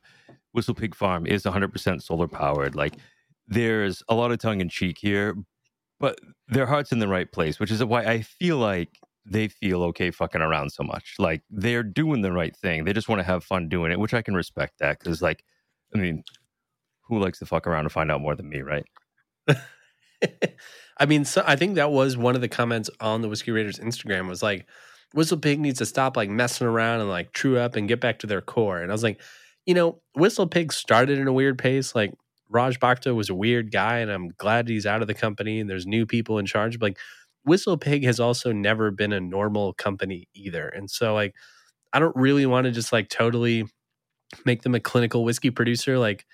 Whistle 0.54 0.74
Pig 0.74 0.96
Farm 0.96 1.26
is 1.26 1.44
100% 1.44 2.02
solar 2.02 2.28
powered. 2.28 2.76
Like, 2.76 2.96
there's 3.48 4.02
a 4.10 4.16
lot 4.16 4.32
of 4.32 4.40
tongue 4.40 4.62
in 4.62 4.70
cheek 4.70 4.98
here, 4.98 5.36
but 6.00 6.20
their 6.48 6.66
heart's 6.66 6.92
in 6.92 7.00
the 7.00 7.08
right 7.08 7.32
place, 7.32 7.60
which 7.60 7.72
is 7.72 7.84
why 7.84 8.06
I 8.06 8.22
feel 8.22 8.58
like 8.58 9.00
they 9.26 9.48
feel 9.48 9.84
okay 9.84 10.12
fucking 10.12 10.42
around 10.42 10.72
so 10.72 10.84
much. 10.84 11.16
Like, 11.20 11.44
they're 11.50 11.84
doing 11.84 12.22
the 12.22 12.32
right 12.32 12.56
thing. 12.56 12.86
They 12.86 12.94
just 12.94 13.10
want 13.10 13.20
to 13.20 13.26
have 13.26 13.44
fun 13.44 13.70
doing 13.70 13.92
it, 13.92 14.00
which 14.00 14.14
I 14.14 14.22
can 14.22 14.34
respect 14.34 14.80
that 14.80 15.00
because, 15.00 15.22
like, 15.22 15.44
I 15.94 15.98
mean, 15.98 16.24
who 17.08 17.20
likes 17.20 17.40
to 17.40 17.46
fuck 17.46 17.68
around 17.68 17.86
and 17.86 17.92
find 17.92 18.12
out 18.12 18.22
more 18.22 18.36
than 18.36 18.50
me, 18.50 18.62
right? 18.62 18.86
I 20.98 21.06
mean, 21.06 21.26
so 21.26 21.44
I 21.46 21.56
think 21.56 21.76
that 21.76 21.92
was 21.92 22.16
one 22.16 22.36
of 22.36 22.42
the 22.42 22.48
comments 22.48 22.90
on 23.00 23.22
the 23.22 23.30
Whiskey 23.30 23.52
Raiders 23.52 23.80
Instagram 23.80 24.28
was 24.28 24.44
like, 24.44 24.68
Whistle 25.14 25.38
Pig 25.38 25.60
needs 25.60 25.80
to 25.80 25.86
stop 25.86 26.16
like 26.16 26.30
messing 26.30 26.68
around 26.68 27.02
and 27.02 27.10
like 27.10 27.34
true 27.34 27.58
up 27.58 27.76
and 27.76 27.88
get 27.88 28.00
back 28.00 28.20
to 28.20 28.28
their 28.28 28.42
core. 28.42 28.82
And 28.82 28.92
I 28.92 28.94
was 28.94 29.04
like, 29.04 29.20
you 29.66 29.74
know, 29.74 30.02
Whistle 30.16 30.48
Pig 30.48 30.72
started 30.72 31.20
in 31.20 31.28
a 31.28 31.34
weird 31.34 31.58
pace. 31.58 31.94
Like 31.94 32.14
Raj 32.50 32.80
Bhakta 32.80 33.14
was 33.14 33.30
a 33.30 33.36
weird 33.36 33.72
guy, 33.72 34.00
and 34.00 34.12
I'm 34.12 34.30
glad 34.30 34.68
he's 34.68 34.86
out 34.86 35.02
of 35.02 35.08
the 35.08 35.14
company 35.14 35.60
and 35.60 35.70
there's 35.70 35.86
new 35.86 36.06
people 36.06 36.38
in 36.38 36.46
charge. 36.46 36.80
But 36.80 36.92
like 36.92 36.98
Whistle 37.44 37.78
Pig 37.78 38.04
has 38.04 38.20
also 38.20 38.52
never 38.52 38.92
been 38.92 39.14
a 39.14 39.20
normal 39.20 39.74
company 39.74 40.28
either. 40.34 40.68
And 40.68 40.90
so 40.90 41.14
like 41.14 41.36
I 41.94 42.00
don't 42.00 42.16
really 42.16 42.46
want 42.46 42.66
to 42.66 42.72
just 42.72 42.94
like 42.94 43.10
totally 43.10 43.66
make 44.46 44.62
them 44.62 44.76
a 44.76 44.80
clinical 44.80 45.24
whiskey 45.24 45.50
producer. 45.50 46.00
Like 46.00 46.26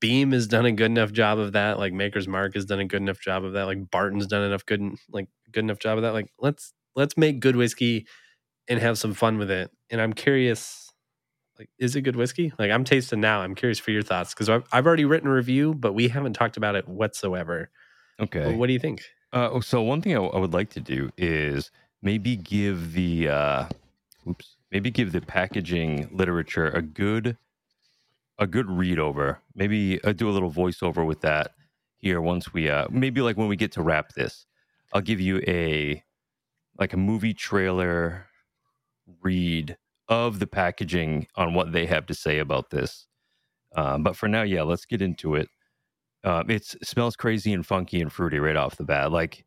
Beam 0.00 0.32
has 0.32 0.46
done 0.46 0.66
a 0.66 0.72
good 0.72 0.90
enough 0.90 1.12
job 1.12 1.38
of 1.38 1.52
that. 1.52 1.78
Like 1.78 1.92
Maker's 1.92 2.26
Mark 2.26 2.54
has 2.54 2.64
done 2.64 2.80
a 2.80 2.86
good 2.86 3.02
enough 3.02 3.20
job 3.20 3.44
of 3.44 3.52
that. 3.52 3.64
Like 3.64 3.90
Barton's 3.90 4.26
done 4.26 4.42
enough 4.42 4.64
good 4.66 4.82
like 5.10 5.28
good 5.52 5.64
enough 5.64 5.78
job 5.78 5.98
of 5.98 6.02
that. 6.02 6.12
Like 6.12 6.32
let's 6.38 6.72
let's 6.96 7.16
make 7.16 7.40
good 7.40 7.56
whiskey 7.56 8.06
and 8.68 8.80
have 8.80 8.98
some 8.98 9.14
fun 9.14 9.38
with 9.38 9.50
it. 9.50 9.70
And 9.90 10.00
I'm 10.00 10.12
curious, 10.12 10.90
like, 11.58 11.68
is 11.78 11.96
it 11.96 12.02
good 12.02 12.16
whiskey? 12.16 12.52
Like 12.58 12.70
I'm 12.70 12.84
tasting 12.84 13.20
now. 13.20 13.42
I'm 13.42 13.54
curious 13.54 13.78
for 13.78 13.90
your 13.90 14.02
thoughts 14.02 14.32
because 14.32 14.48
I've, 14.48 14.64
I've 14.72 14.86
already 14.86 15.04
written 15.04 15.28
a 15.28 15.32
review, 15.34 15.74
but 15.74 15.92
we 15.92 16.08
haven't 16.08 16.32
talked 16.32 16.56
about 16.56 16.74
it 16.74 16.88
whatsoever. 16.88 17.70
Okay. 18.20 18.40
Well, 18.40 18.56
what 18.56 18.68
do 18.68 18.72
you 18.72 18.78
think? 18.78 19.02
Uh, 19.34 19.60
so 19.60 19.82
one 19.82 20.00
thing 20.00 20.16
I, 20.16 20.20
I 20.20 20.38
would 20.38 20.54
like 20.54 20.70
to 20.72 20.80
do 20.80 21.10
is 21.18 21.72
maybe 22.02 22.36
give 22.36 22.94
the 22.94 23.28
uh, 23.28 23.68
oops, 24.28 24.56
maybe 24.72 24.90
give 24.92 25.12
the 25.12 25.22
packaging 25.22 26.08
literature 26.12 26.68
a 26.68 26.82
good 26.82 27.36
a 28.38 28.46
good 28.46 28.70
read 28.70 28.98
over. 29.00 29.40
Maybe 29.56 30.02
uh, 30.04 30.12
do 30.12 30.30
a 30.30 30.32
little 30.32 30.52
voiceover 30.52 31.06
with 31.06 31.20
that 31.22 31.54
here 31.98 32.20
once 32.20 32.52
we 32.54 32.70
uh, 32.70 32.88
maybe 32.90 33.22
like 33.22 33.36
when 33.36 33.48
we 33.48 33.56
get 33.56 33.72
to 33.72 33.82
wrap 33.82 34.14
this. 34.14 34.46
I'll 34.92 35.02
give 35.02 35.20
you 35.20 35.42
a 35.48 36.04
like 36.78 36.92
a 36.92 36.98
movie 36.98 37.34
trailer 37.34 38.26
read 39.22 39.78
of 40.08 40.38
the 40.38 40.46
packaging 40.48 41.28
on 41.36 41.54
what 41.54 41.72
they 41.72 41.86
have 41.86 42.06
to 42.06 42.14
say 42.14 42.38
about 42.38 42.70
this. 42.70 43.06
Um, 43.76 44.04
but 44.04 44.16
for 44.16 44.28
now, 44.28 44.42
yeah, 44.42 44.62
let's 44.62 44.86
get 44.86 45.02
into 45.02 45.34
it. 45.36 45.48
Um, 46.24 46.50
it 46.50 46.64
smells 46.82 47.16
crazy 47.16 47.52
and 47.52 47.66
funky 47.66 48.00
and 48.00 48.10
fruity 48.10 48.38
right 48.38 48.56
off 48.56 48.76
the 48.76 48.84
bat. 48.84 49.12
Like 49.12 49.44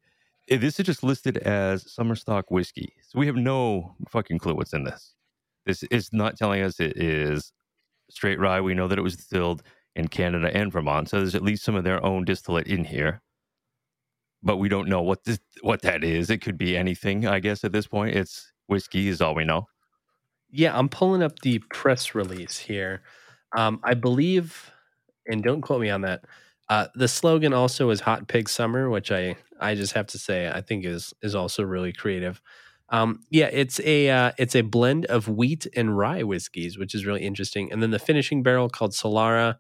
eh, 0.50 0.58
this 0.58 0.80
is 0.80 0.86
just 0.86 1.04
listed 1.04 1.38
as 1.40 1.92
summer 1.92 2.16
stock 2.16 2.52
whiskey, 2.52 2.94
so 3.02 3.20
we 3.20 3.26
have 3.26 3.36
no 3.36 3.96
fucking 4.10 4.40
clue 4.40 4.56
what's 4.56 4.74
in 4.74 4.84
this. 4.84 5.16
This 5.66 5.84
is 5.84 6.14
not 6.14 6.38
telling 6.38 6.62
us 6.62 6.80
it 6.80 6.96
is 6.96 7.52
straight 8.10 8.40
rye. 8.40 8.62
We 8.62 8.76
know 8.76 8.88
that 8.88 9.00
it 9.00 9.04
was 9.04 9.16
distilled 9.16 9.64
in 9.96 10.08
Canada 10.08 10.52
and 10.54 10.72
Vermont, 10.72 11.10
so 11.10 11.18
there's 11.18 11.36
at 11.36 11.42
least 11.42 11.64
some 11.64 11.76
of 11.76 11.84
their 11.84 12.04
own 12.06 12.26
distillate 12.26 12.68
in 12.68 12.86
here. 12.86 13.22
But 14.44 14.58
we 14.58 14.70
don't 14.70 14.88
know 14.88 15.02
what 15.02 15.24
this 15.24 15.40
what 15.62 15.82
that 15.82 16.04
is. 16.04 16.30
It 16.30 16.42
could 16.42 16.58
be 16.60 16.78
anything, 16.78 17.26
I 17.26 17.40
guess. 17.40 17.64
At 17.64 17.72
this 17.72 17.88
point, 17.88 18.16
it's 18.16 18.52
whiskey 18.68 19.08
is 19.08 19.20
all 19.20 19.34
we 19.34 19.46
know. 19.46 19.68
Yeah, 20.52 20.78
I'm 20.78 20.90
pulling 20.90 21.24
up 21.24 21.40
the 21.40 21.60
press 21.72 22.14
release 22.14 22.58
here. 22.58 23.02
Um, 23.58 23.80
I 23.84 23.96
believe, 23.96 24.72
and 25.26 25.44
don't 25.44 25.62
quote 25.62 25.82
me 25.82 25.90
on 25.90 26.02
that. 26.02 26.24
Uh, 26.70 26.88
the 26.96 27.08
slogan 27.08 27.54
also 27.54 27.90
is 27.90 28.02
"Hot 28.02 28.28
Pig 28.28 28.50
Summer," 28.50 28.90
which 28.90 29.12
I 29.12 29.36
I 29.60 29.76
just 29.76 29.94
have 29.94 30.08
to 30.08 30.20
say 30.20 30.50
I 30.50 30.62
think 30.62 30.86
is 30.86 31.14
is 31.22 31.36
also 31.36 31.64
really 31.64 31.94
creative. 31.94 32.42
Um, 32.90 33.24
yeah, 33.30 33.50
it's 33.52 33.80
a 33.82 34.10
uh, 34.10 34.32
it's 34.38 34.56
a 34.56 34.62
blend 34.62 35.06
of 35.06 35.28
wheat 35.28 35.68
and 35.76 35.98
rye 35.98 36.24
whiskeys, 36.24 36.78
which 36.78 36.96
is 36.96 37.06
really 37.06 37.24
interesting. 37.24 37.72
And 37.72 37.82
then 37.82 37.92
the 37.92 38.00
finishing 38.00 38.44
barrel 38.44 38.70
called 38.70 38.92
Solara 38.92 39.56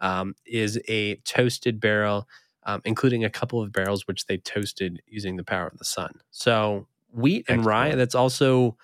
um, 0.00 0.34
is 0.46 0.80
a 0.88 1.16
toasted 1.16 1.80
barrel, 1.80 2.26
um, 2.64 2.80
including 2.84 3.24
a 3.24 3.30
couple 3.30 3.60
of 3.62 3.72
barrels 3.72 4.06
which 4.06 4.26
they 4.26 4.38
toasted 4.38 5.02
using 5.06 5.36
the 5.36 5.44
power 5.44 5.66
of 5.66 5.78
the 5.78 5.84
sun. 5.84 6.20
So 6.30 6.86
wheat 7.12 7.44
and 7.48 7.64
rye. 7.64 7.94
That's 7.94 8.14
also 8.14 8.76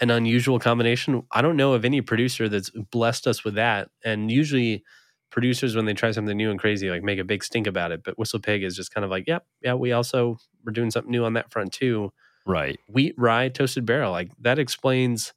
an 0.00 0.10
unusual 0.10 0.58
combination. 0.58 1.22
I 1.30 1.42
don't 1.42 1.56
know 1.56 1.74
of 1.74 1.84
any 1.84 2.00
producer 2.00 2.48
that's 2.48 2.70
blessed 2.70 3.26
us 3.26 3.44
with 3.44 3.54
that. 3.54 3.90
And 4.04 4.30
usually 4.30 4.82
producers 5.32 5.74
when 5.74 5.84
they 5.86 5.94
try 5.94 6.12
something 6.12 6.36
new 6.36 6.50
and 6.50 6.60
crazy 6.60 6.88
like 6.90 7.02
make 7.02 7.18
a 7.18 7.24
big 7.24 7.42
stink 7.42 7.66
about 7.66 7.90
it 7.90 8.04
but 8.04 8.16
whistle 8.18 8.38
pig 8.38 8.62
is 8.62 8.76
just 8.76 8.94
kind 8.94 9.04
of 9.04 9.10
like 9.10 9.26
yep 9.26 9.44
yeah 9.62 9.74
we 9.74 9.90
also 9.90 10.36
we're 10.64 10.72
doing 10.72 10.90
something 10.92 11.10
new 11.10 11.24
on 11.24 11.32
that 11.32 11.50
front 11.50 11.72
too 11.72 12.12
Right. 12.46 12.78
wheat 12.88 13.14
rye 13.18 13.48
toasted 13.48 13.84
barrel 13.86 14.12
like 14.12 14.30
that 14.40 14.58
explains 14.60 15.32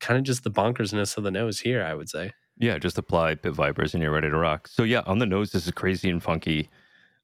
kind 0.00 0.18
of 0.18 0.24
just 0.24 0.42
the 0.44 0.50
bonkersness 0.50 1.16
of 1.16 1.22
the 1.24 1.30
nose 1.30 1.60
here 1.60 1.84
i 1.84 1.94
would 1.94 2.08
say 2.08 2.32
Yeah, 2.56 2.78
just 2.78 2.98
apply 2.98 3.34
Pit 3.36 3.52
Vipers 3.54 3.94
and 3.94 4.02
you're 4.02 4.12
ready 4.12 4.30
to 4.30 4.36
rock. 4.36 4.68
So 4.68 4.84
yeah, 4.84 5.02
on 5.06 5.18
the 5.18 5.26
nose, 5.26 5.50
this 5.50 5.66
is 5.66 5.72
crazy 5.72 6.08
and 6.08 6.22
funky. 6.22 6.68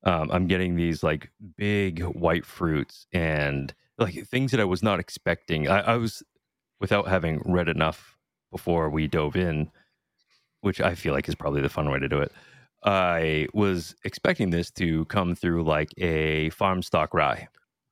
Um, 0.02 0.28
I'm 0.32 0.46
getting 0.48 0.74
these 0.74 1.04
like 1.04 1.30
big 1.56 2.02
white 2.02 2.44
fruits 2.44 3.06
and 3.12 3.72
like 3.96 4.26
things 4.26 4.50
that 4.50 4.58
I 4.60 4.64
was 4.64 4.82
not 4.82 4.98
expecting. 4.98 5.68
I, 5.68 5.80
I 5.80 5.96
was 5.98 6.22
without 6.80 7.06
having 7.06 7.40
read 7.46 7.68
enough 7.68 8.18
before 8.50 8.90
we 8.90 9.06
dove 9.06 9.36
in, 9.36 9.70
which 10.60 10.80
I 10.80 10.94
feel 10.94 11.14
like 11.14 11.28
is 11.28 11.34
probably 11.34 11.60
the 11.60 11.68
fun 11.68 11.90
way 11.90 11.98
to 11.98 12.08
do 12.08 12.18
it. 12.20 12.32
I 12.84 13.46
was 13.52 13.94
expecting 14.04 14.50
this 14.50 14.70
to 14.72 15.04
come 15.06 15.34
through 15.34 15.64
like 15.64 15.90
a 15.98 16.50
farm 16.50 16.82
stock 16.82 17.12
rye. 17.14 17.48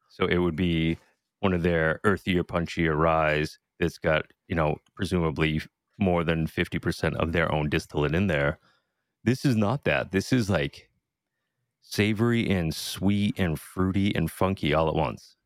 So 0.09 0.27
it 0.27 0.39
would 0.39 0.57
be 0.57 0.99
one 1.41 1.53
of 1.53 1.63
their 1.63 2.01
earthier, 2.05 2.43
punchier 2.43 2.97
ryes 2.97 3.59
that's 3.79 3.99
got, 3.99 4.27
you 4.49 4.57
know, 4.57 4.77
presumably 4.97 5.61
more 5.99 6.25
than 6.25 6.47
50% 6.47 7.17
of 7.17 7.33
their 7.33 7.53
own 7.53 7.69
distillate 7.69 8.15
in 8.15 8.27
there. 8.29 8.59
This 9.25 9.45
is 9.45 9.57
not 9.57 9.85
that. 9.85 10.11
This 10.13 10.33
is 10.33 10.49
like 10.49 10.89
savory 11.83 12.49
and 12.49 12.75
sweet 12.75 13.39
and 13.39 13.59
fruity 13.59 14.15
and 14.15 14.31
funky 14.31 14.75
all 14.75 14.89
at 14.89 14.95
once. 14.95 15.37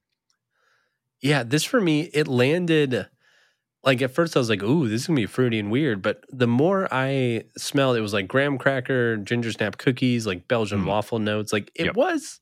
yeah 1.21 1.43
this 1.43 1.65
for 1.65 1.81
me 1.81 2.11
it 2.13 2.29
landed 2.29 3.09
like 3.85 4.01
at 4.03 4.11
first 4.11 4.37
i 4.37 4.39
was 4.39 4.49
like 4.49 4.63
ooh 4.63 4.89
this 4.89 5.03
is 5.03 5.07
gonna 5.07 5.17
be 5.17 5.27
fruity 5.27 5.59
and 5.59 5.71
weird 5.71 6.03
but 6.03 6.25
the 6.31 6.47
more 6.47 6.89
i 6.93 7.43
smelled 7.57 7.97
it 7.97 8.01
was 8.01 8.13
like 8.13 8.29
graham 8.29 8.59
cracker 8.59 9.17
ginger 9.19 9.53
snap 9.53 9.79
cookies 9.79 10.27
like 10.27 10.47
belgian 10.49 10.83
Mm. 10.83 10.87
waffle 10.87 11.19
notes 11.19 11.53
like 11.53 11.71
it 11.75 11.87
Yep. 11.87 11.97
was 11.97 12.41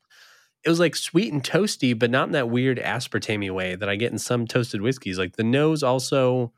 it 0.64 0.68
was 0.68 0.78
like 0.80 0.94
sweet 0.94 1.32
and 1.32 1.42
toasty 1.42 1.98
but 1.98 2.10
not 2.10 2.28
in 2.28 2.32
that 2.32 2.50
weird 2.50 2.78
aspartame 2.78 3.50
way 3.54 3.74
that 3.74 3.88
i 3.88 3.96
get 3.96 4.12
in 4.12 4.18
some 4.18 4.46
toasted 4.46 4.80
whiskeys 4.82 5.18
like 5.18 5.36
the 5.36 5.42
nose 5.44 5.82
also 5.82 6.52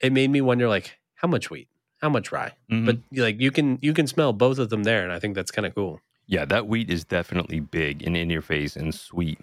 it 0.00 0.12
made 0.12 0.30
me 0.30 0.40
wonder 0.40 0.68
like 0.68 0.98
how 1.16 1.28
much 1.28 1.50
wheat 1.50 1.68
how 2.00 2.08
much 2.08 2.32
rye 2.32 2.52
Mhm. 2.70 2.86
but 2.86 2.98
like 3.12 3.40
you 3.40 3.50
can 3.52 3.78
you 3.82 3.92
can 3.94 4.06
smell 4.08 4.32
both 4.32 4.58
of 4.58 4.70
them 4.70 4.82
there 4.82 5.04
and 5.04 5.12
i 5.12 5.18
think 5.20 5.34
that's 5.34 5.50
kind 5.52 5.66
of 5.66 5.74
cool 5.74 6.00
yeah, 6.28 6.44
that 6.46 6.68
wheat 6.68 6.88
is 6.88 7.04
definitely 7.04 7.58
big 7.60 8.02
and 8.06 8.16
in 8.16 8.30
your 8.30 8.42
face 8.42 8.76
and 8.76 8.94
sweet. 8.94 9.40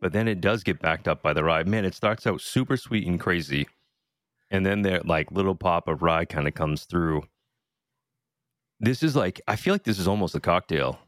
But 0.00 0.12
then 0.14 0.26
it 0.26 0.40
does 0.40 0.64
get 0.64 0.80
backed 0.80 1.06
up 1.06 1.22
by 1.22 1.34
the 1.34 1.44
rye. 1.44 1.62
Man, 1.62 1.84
it 1.84 1.94
starts 1.94 2.26
out 2.26 2.40
super 2.40 2.78
sweet 2.78 3.06
and 3.06 3.20
crazy. 3.20 3.68
And 4.52 4.64
then 4.64 4.82
there 4.82 5.00
like 5.04 5.32
little 5.32 5.56
pop 5.56 5.88
of 5.88 6.02
rye 6.02 6.24
kind 6.26 6.46
of 6.46 6.54
comes 6.54 6.84
through. 6.84 7.22
This 8.78 9.02
is 9.02 9.16
like 9.16 9.40
I 9.48 9.56
feel 9.56 9.74
like 9.74 9.84
this 9.84 9.98
is 9.98 10.06
almost 10.06 10.34
a 10.34 10.40
cocktail 10.40 10.98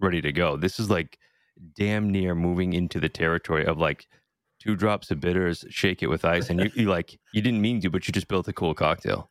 ready 0.00 0.20
to 0.20 0.32
go. 0.32 0.56
This 0.56 0.78
is 0.78 0.90
like 0.90 1.18
damn 1.76 2.10
near 2.10 2.34
moving 2.34 2.72
into 2.72 3.00
the 3.00 3.08
territory 3.08 3.64
of 3.64 3.78
like 3.78 4.06
two 4.58 4.76
drops 4.76 5.10
of 5.10 5.20
bitters, 5.20 5.64
shake 5.70 6.02
it 6.02 6.08
with 6.08 6.24
ice, 6.24 6.50
and 6.50 6.60
you, 6.64 6.70
you 6.74 6.88
like 6.96 7.18
you 7.32 7.40
didn't 7.40 7.60
mean 7.62 7.80
to, 7.82 7.90
but 7.90 8.06
you 8.06 8.12
just 8.12 8.28
built 8.28 8.48
a 8.48 8.52
cool 8.52 8.74
cocktail. 8.74 9.30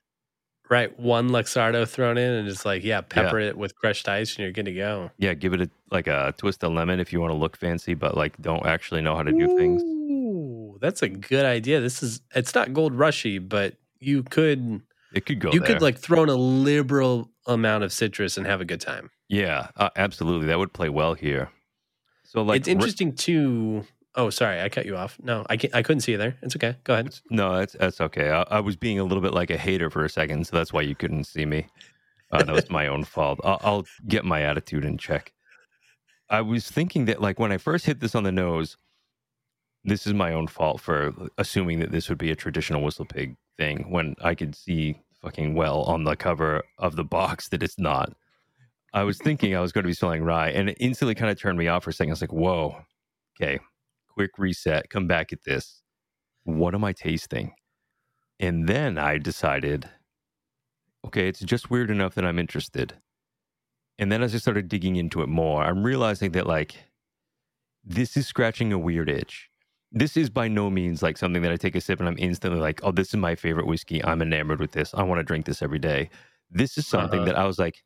right 0.69 0.97
one 0.99 1.29
luxardo 1.29 1.87
thrown 1.87 2.17
in 2.17 2.31
and 2.31 2.47
it's 2.47 2.63
like 2.63 2.83
yeah 2.83 3.01
pepper 3.01 3.39
it 3.39 3.57
with 3.57 3.75
crushed 3.75 4.07
ice 4.07 4.35
and 4.35 4.43
you're 4.43 4.51
good 4.51 4.65
to 4.65 4.73
go 4.73 5.09
Yeah, 5.17 5.33
give 5.33 5.53
it 5.53 5.61
a 5.61 5.69
like 5.91 6.07
a 6.07 6.33
twist 6.37 6.63
of 6.63 6.71
lemon 6.71 6.99
if 6.99 7.11
you 7.11 7.19
want 7.19 7.31
to 7.31 7.37
look 7.37 7.57
fancy, 7.57 7.95
but 7.95 8.15
like 8.15 8.39
don't 8.41 8.65
actually 8.65 9.01
know 9.01 9.15
how 9.15 9.23
to 9.23 9.31
do 9.31 9.57
things. 9.57 9.81
That's 10.79 11.01
a 11.01 11.09
good 11.09 11.45
idea. 11.45 11.79
This 11.81 12.01
is 12.03 12.21
it's 12.35 12.53
not 12.55 12.73
gold 12.73 12.93
rushy, 12.93 13.39
but 13.39 13.75
you 13.99 14.23
could 14.23 14.81
It 15.13 15.25
could 15.25 15.39
go 15.39 15.51
you 15.51 15.59
there. 15.59 15.67
could 15.73 15.81
like 15.81 15.97
throw 15.97 16.23
in 16.23 16.29
a 16.29 16.35
liberal 16.35 17.29
amount 17.47 17.83
of 17.83 17.91
citrus 17.91 18.37
and 18.37 18.45
have 18.47 18.61
a 18.61 18.65
good 18.65 18.81
time. 18.81 19.09
yeah, 19.27 19.69
uh, 19.75 19.89
absolutely. 19.95 20.47
That 20.47 20.59
would 20.59 20.73
play 20.73 20.89
well 20.89 21.13
here. 21.13 21.49
So 22.23 22.41
like 22.43 22.59
it's 22.59 22.67
interesting 22.67 23.13
too. 23.15 23.85
Oh, 24.15 24.29
sorry, 24.31 24.59
I 24.61 24.69
cut 24.69 24.85
you 24.85 24.97
off. 24.97 25.17
No, 25.21 25.45
I 25.49 25.55
can't, 25.57 25.73
I 25.75 25.81
couldn't 25.83 26.01
see 26.01 26.11
you 26.13 26.17
there. 26.17 26.35
It's 26.41 26.55
okay. 26.55 26.75
Go 26.83 26.93
ahead. 26.93 27.19
No, 27.29 27.57
that's 27.57 27.73
that's 27.73 28.01
okay. 28.01 28.29
I, 28.31 28.41
I 28.43 28.59
was 28.59 28.75
being 28.75 28.99
a 28.99 29.03
little 29.03 29.21
bit 29.21 29.33
like 29.33 29.49
a 29.49 29.57
hater 29.57 29.89
for 29.89 30.03
a 30.03 30.09
second, 30.09 30.45
so 30.47 30.55
that's 30.57 30.73
why 30.73 30.81
you 30.81 30.95
couldn't 30.95 31.25
see 31.25 31.45
me. 31.45 31.67
Uh, 32.31 32.43
that 32.43 32.53
was 32.53 32.69
my 32.69 32.85
own 32.87 33.03
fault. 33.03 33.39
I'll, 33.43 33.59
I'll 33.63 33.85
get 34.07 34.23
my 34.25 34.41
attitude 34.43 34.85
in 34.85 34.97
check. 34.99 35.33
I 36.29 36.41
was 36.41 36.69
thinking 36.69 37.05
that, 37.05 37.19
like, 37.21 37.39
when 37.39 37.51
I 37.51 37.57
first 37.57 37.87
hit 37.87 38.01
this 38.01 38.13
on 38.13 38.21
the 38.23 38.31
nose, 38.31 38.77
this 39.83 40.05
is 40.05 40.13
my 40.13 40.33
own 40.33 40.47
fault 40.47 40.81
for 40.81 41.13
assuming 41.37 41.79
that 41.79 41.91
this 41.91 42.09
would 42.09 42.17
be 42.17 42.31
a 42.31 42.35
traditional 42.35 42.81
whistle 42.81 43.05
pig 43.05 43.35
thing 43.57 43.85
when 43.89 44.15
I 44.21 44.35
could 44.35 44.55
see 44.55 44.99
fucking 45.21 45.53
well 45.53 45.83
on 45.83 46.03
the 46.03 46.15
cover 46.15 46.63
of 46.77 46.95
the 46.95 47.03
box 47.03 47.47
that 47.49 47.63
it's 47.63 47.79
not. 47.79 48.13
I 48.93 49.03
was 49.03 49.19
thinking 49.19 49.55
I 49.55 49.61
was 49.61 49.71
going 49.71 49.83
to 49.83 49.89
be 49.89 49.93
smelling 49.93 50.23
rye, 50.23 50.49
and 50.49 50.69
it 50.69 50.77
instantly 50.79 51.13
kind 51.13 51.29
of 51.29 51.39
turned 51.39 51.59
me 51.59 51.67
off 51.67 51.83
for 51.83 51.91
a 51.91 51.93
second. 51.93 52.11
I 52.11 52.13
was 52.13 52.21
like, 52.21 52.33
"Whoa, 52.33 52.75
okay, 53.39 53.59
quick 54.07 54.31
reset. 54.39 54.89
Come 54.89 55.05
back 55.07 55.31
at 55.31 55.43
this. 55.43 55.83
What 56.43 56.73
am 56.73 56.83
I 56.83 56.93
tasting?" 56.93 57.53
And 58.39 58.67
then 58.67 58.97
I 58.97 59.17
decided, 59.17 59.89
okay, 61.05 61.27
it's 61.27 61.41
just 61.41 61.69
weird 61.69 61.91
enough 61.91 62.15
that 62.15 62.25
I'm 62.25 62.39
interested. 62.39 62.95
And 63.99 64.11
then 64.11 64.23
as 64.23 64.33
I 64.33 64.37
started 64.37 64.69
digging 64.69 64.95
into 64.95 65.21
it 65.21 65.27
more, 65.27 65.63
I'm 65.63 65.83
realizing 65.83 66.31
that 66.31 66.47
like 66.47 66.75
this 67.83 68.15
is 68.15 68.27
scratching 68.27 68.71
a 68.71 68.79
weird 68.79 69.09
itch. 69.09 69.48
This 69.91 70.15
is 70.17 70.29
by 70.29 70.47
no 70.47 70.69
means 70.69 71.01
like 71.01 71.17
something 71.17 71.41
that 71.41 71.51
I 71.51 71.55
take 71.57 71.75
a 71.75 71.81
sip 71.81 71.99
and 71.99 72.07
I'm 72.07 72.17
instantly 72.19 72.59
like, 72.59 72.79
oh, 72.83 72.91
this 72.91 73.09
is 73.09 73.15
my 73.15 73.35
favorite 73.35 73.65
whiskey. 73.65 74.03
I'm 74.05 74.21
enamored 74.21 74.59
with 74.59 74.71
this. 74.71 74.93
I 74.93 75.03
want 75.03 75.19
to 75.19 75.23
drink 75.23 75.45
this 75.45 75.61
every 75.61 75.79
day. 75.79 76.09
This 76.51 76.77
is 76.77 76.85
something 76.87 77.21
Uh-huh. 77.21 77.25
that 77.25 77.37
I 77.37 77.45
was 77.45 77.57
like, 77.57 77.83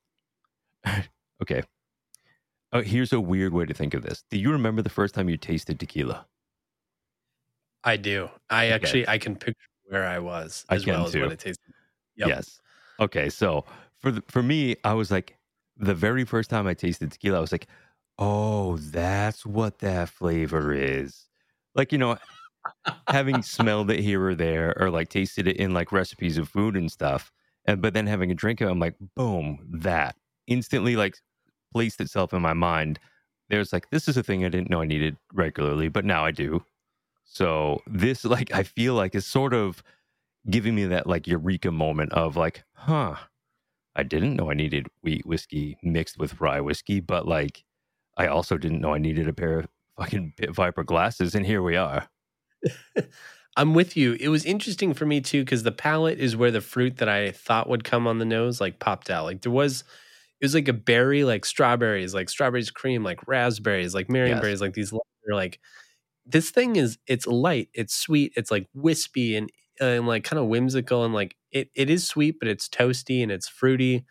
okay. 1.41 1.63
Oh, 2.74 2.81
here's 2.81 3.13
a 3.13 3.22
weird 3.22 3.53
way 3.53 3.65
to 3.65 3.74
think 3.74 3.93
of 3.93 4.01
this. 4.03 4.24
Do 4.29 4.38
you 4.38 4.51
remember 4.51 4.81
the 4.81 4.89
first 4.89 5.13
time 5.15 5.29
you 5.29 5.38
tasted 5.38 5.79
tequila? 5.79 6.27
I 7.83 7.98
do. 7.98 8.29
I 8.50 8.65
Okay. 8.65 8.75
actually 8.75 9.07
I 9.07 9.17
can 9.17 9.36
picture 9.36 9.67
where 9.86 10.05
I 10.07 10.19
was 10.19 10.65
I 10.69 10.75
as 10.75 10.83
can 10.83 10.93
well 10.93 11.05
as 11.07 11.15
what 11.15 11.31
it 11.31 11.39
tasted. 11.39 11.74
Yep. 12.15 12.27
Yes. 12.29 12.62
Okay. 13.00 13.29
So 13.29 13.65
for 14.00 14.12
the, 14.12 14.24
for 14.27 14.41
me, 14.43 14.75
I 14.83 14.93
was 14.93 15.12
like, 15.12 15.38
the 15.77 15.95
very 15.95 16.24
first 16.25 16.50
time 16.50 16.67
I 16.67 16.74
tasted 16.74 17.12
tequila, 17.12 17.38
I 17.38 17.41
was 17.41 17.51
like, 17.51 17.67
oh, 18.19 18.77
that's 18.77 19.45
what 19.45 19.79
that 19.79 20.10
flavor 20.10 20.72
is. 20.74 21.27
Like 21.75 21.92
you 21.92 21.98
know, 21.98 22.18
having 23.08 23.42
smelled 23.44 23.92
it 23.92 24.00
here 24.00 24.24
or 24.25 24.36
there, 24.36 24.75
or 24.80 24.89
like 24.89 25.10
tasted 25.10 25.48
it 25.48 25.58
in 25.58 25.74
like 25.74 25.92
recipes 25.92 26.38
of 26.38 26.50
food 26.50 26.75
and 26.75 26.92
stuff, 26.92 27.32
and 27.65 27.82
but 27.82 27.94
then 27.94 28.08
having 28.08 28.32
a 28.32 28.36
drink 28.36 28.62
of, 28.62 28.68
it, 28.70 28.72
I'm 28.72 28.80
like, 28.80 28.96
boom, 29.15 29.60
that 29.72 30.15
instantly 30.48 30.96
like 30.96 31.15
placed 31.74 32.01
itself 32.01 32.34
in 32.34 32.42
my 32.42 32.53
mind. 32.53 33.00
There's 33.50 33.74
like 33.74 33.89
this 33.89 34.08
is 34.08 34.18
a 34.18 34.24
thing 34.24 34.46
I 34.46 34.50
didn't 34.50 34.70
know 34.70 34.82
I 34.82 34.86
needed 34.86 35.18
regularly, 35.34 35.89
but 35.89 36.06
now 36.06 36.25
I 36.25 36.32
do. 36.32 36.63
So 37.24 37.82
this 37.88 38.25
like 38.25 38.53
I 38.53 38.63
feel 38.63 38.94
like 38.96 39.15
is 39.15 39.25
sort 39.25 39.53
of 39.53 39.84
giving 40.50 40.75
me 40.75 40.86
that 40.86 41.08
like 41.08 41.27
eureka 41.27 41.72
moment 41.72 42.13
of 42.13 42.36
like, 42.36 42.63
huh, 42.74 43.15
I 43.96 44.03
didn't 44.03 44.36
know 44.36 44.51
I 44.51 44.56
needed 44.56 44.88
wheat 45.01 45.25
whiskey 45.25 45.77
mixed 45.84 46.18
with 46.18 46.39
rye 46.42 46.62
whiskey, 46.62 47.00
but 47.00 47.27
like 47.27 47.63
I 48.18 48.27
also 48.27 48.58
didn't 48.58 48.82
know 48.82 48.94
I 48.94 49.00
needed 49.00 49.27
a 49.27 49.34
pair 49.34 49.60
of 49.60 49.68
fucking 49.97 50.33
Pit 50.38 50.53
Viper 50.53 50.83
glasses, 50.83 51.35
and 51.35 51.45
here 51.45 51.62
we 51.62 51.75
are. 51.75 52.07
I'm 53.55 53.73
with 53.73 53.95
you. 53.95 54.17
It 54.19 54.29
was 54.29 54.45
interesting 54.45 54.93
for 54.93 55.05
me 55.05 55.21
too 55.21 55.43
because 55.43 55.63
the 55.63 55.71
palate 55.71 56.19
is 56.19 56.35
where 56.35 56.51
the 56.51 56.62
fruit 56.62 56.97
that 56.97 57.09
I 57.09 57.31
thought 57.31 57.69
would 57.69 57.83
come 57.83 58.07
on 58.07 58.17
the 58.17 58.25
nose 58.25 58.59
like 58.59 58.79
popped 58.79 59.09
out. 59.09 59.25
Like 59.25 59.41
there 59.41 59.51
was, 59.51 59.83
it 60.41 60.45
was 60.45 60.55
like 60.55 60.67
a 60.67 60.73
berry, 60.73 61.23
like 61.23 61.45
strawberries, 61.45 62.13
like 62.13 62.29
strawberries 62.29 62.71
cream, 62.71 63.03
like 63.03 63.27
raspberries, 63.27 63.93
like 63.93 64.07
marionberries, 64.07 64.59
like 64.62 64.73
these. 64.73 64.93
Like 65.29 65.59
this 66.25 66.50
thing 66.50 66.75
is, 66.75 66.97
it's 67.07 67.27
light, 67.27 67.69
it's 67.73 67.93
sweet, 67.93 68.33
it's 68.35 68.51
like 68.51 68.67
wispy 68.73 69.35
and 69.35 69.50
uh, 69.79 69.85
and 69.85 70.07
like 70.07 70.23
kind 70.23 70.39
of 70.39 70.47
whimsical 70.47 71.03
and 71.03 71.13
like 71.13 71.35
it 71.51 71.69
it 71.75 71.89
is 71.89 72.07
sweet, 72.07 72.38
but 72.39 72.47
it's 72.47 72.67
toasty 72.67 73.21
and 73.21 73.31
it's 73.31 73.47
fruity. 73.47 74.05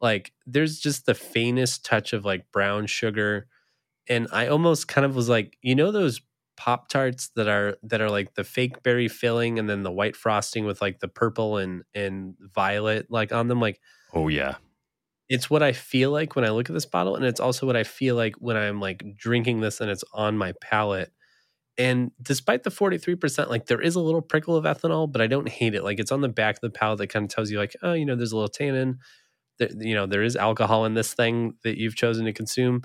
Like 0.00 0.32
there's 0.46 0.78
just 0.78 1.06
the 1.06 1.14
faintest 1.14 1.84
touch 1.84 2.12
of 2.12 2.24
like 2.24 2.50
brown 2.52 2.86
sugar. 2.86 3.46
And 4.08 4.28
I 4.32 4.46
almost 4.48 4.88
kind 4.88 5.04
of 5.04 5.14
was 5.14 5.28
like, 5.28 5.56
you 5.62 5.74
know 5.74 5.90
those 5.90 6.20
pop 6.58 6.88
tarts 6.88 7.28
that 7.36 7.46
are 7.46 7.76
that 7.84 8.00
are 8.00 8.10
like 8.10 8.34
the 8.34 8.42
fake 8.42 8.82
berry 8.82 9.06
filling 9.06 9.60
and 9.60 9.70
then 9.70 9.84
the 9.84 9.92
white 9.92 10.16
frosting 10.16 10.64
with 10.64 10.82
like 10.82 10.98
the 10.98 11.06
purple 11.06 11.56
and 11.56 11.84
and 11.94 12.34
violet 12.40 13.06
like 13.10 13.32
on 13.32 13.46
them? 13.46 13.60
Like 13.60 13.80
oh 14.12 14.26
yeah. 14.26 14.56
it's 15.28 15.48
what 15.48 15.62
i 15.62 15.72
feel 15.72 16.10
like 16.10 16.34
when 16.34 16.44
i 16.44 16.48
look 16.48 16.68
at 16.68 16.74
this 16.74 16.86
bottle 16.86 17.14
and 17.14 17.24
it's 17.24 17.38
also 17.38 17.64
what 17.64 17.76
i 17.76 17.84
feel 17.84 18.16
like 18.16 18.34
when 18.38 18.56
i'm 18.56 18.80
like 18.80 19.04
drinking 19.16 19.60
this 19.60 19.80
and 19.80 19.90
it's 19.90 20.04
on 20.12 20.36
my 20.36 20.52
palate. 20.60 21.12
And 21.76 22.10
despite 22.20 22.64
the 22.64 22.70
43% 22.70 23.48
like 23.48 23.66
there 23.66 23.80
is 23.80 23.94
a 23.94 24.00
little 24.00 24.22
prickle 24.22 24.56
of 24.56 24.64
ethanol 24.64 25.10
but 25.10 25.20
i 25.20 25.28
don't 25.28 25.48
hate 25.48 25.76
it. 25.76 25.84
Like 25.84 26.00
it's 26.00 26.10
on 26.10 26.22
the 26.22 26.28
back 26.28 26.56
of 26.56 26.60
the 26.62 26.70
palate 26.70 26.98
that 26.98 27.06
kind 27.06 27.24
of 27.24 27.30
tells 27.30 27.52
you 27.52 27.58
like 27.58 27.76
oh 27.84 27.92
you 27.92 28.04
know 28.04 28.16
there's 28.16 28.32
a 28.32 28.36
little 28.36 28.48
tannin. 28.48 28.98
There, 29.60 29.70
you 29.78 29.94
know 29.94 30.06
there 30.06 30.24
is 30.24 30.34
alcohol 30.34 30.86
in 30.86 30.94
this 30.94 31.14
thing 31.14 31.54
that 31.62 31.78
you've 31.78 31.94
chosen 31.94 32.24
to 32.24 32.32
consume 32.32 32.82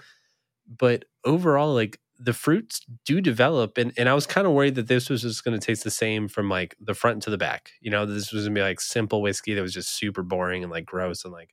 but 0.78 1.06
overall 1.26 1.74
like 1.74 2.00
the 2.20 2.34
fruits 2.34 2.82
do 3.06 3.20
develop 3.20 3.78
and, 3.78 3.92
and 3.98 4.08
i 4.08 4.14
was 4.14 4.26
kind 4.28 4.48
of 4.48 4.54
worried 4.54 4.76
that 4.76 4.88
this 4.88 5.10
was 5.10 5.24
just 5.24 5.44
going 5.44 5.58
to 5.60 5.66
taste 5.66 5.84
the 5.84 5.92
same 5.92 6.28
from 6.28 6.50
like 6.50 6.76
the 6.80 6.94
front 6.94 7.22
to 7.24 7.30
the 7.30 7.38
back 7.38 7.72
you 7.82 7.90
know 7.90 8.06
this 8.06 8.32
was 8.32 8.44
going 8.44 8.56
to 8.56 8.60
be 8.60 8.64
like 8.64 8.80
simple 8.80 9.22
whiskey 9.22 9.54
that 9.54 9.62
was 9.62 9.74
just 9.74 9.98
super 9.98 10.24
boring 10.24 10.64
and 10.64 10.72
like 10.72 10.86
gross 10.86 11.24
and 11.26 11.34
like 11.34 11.50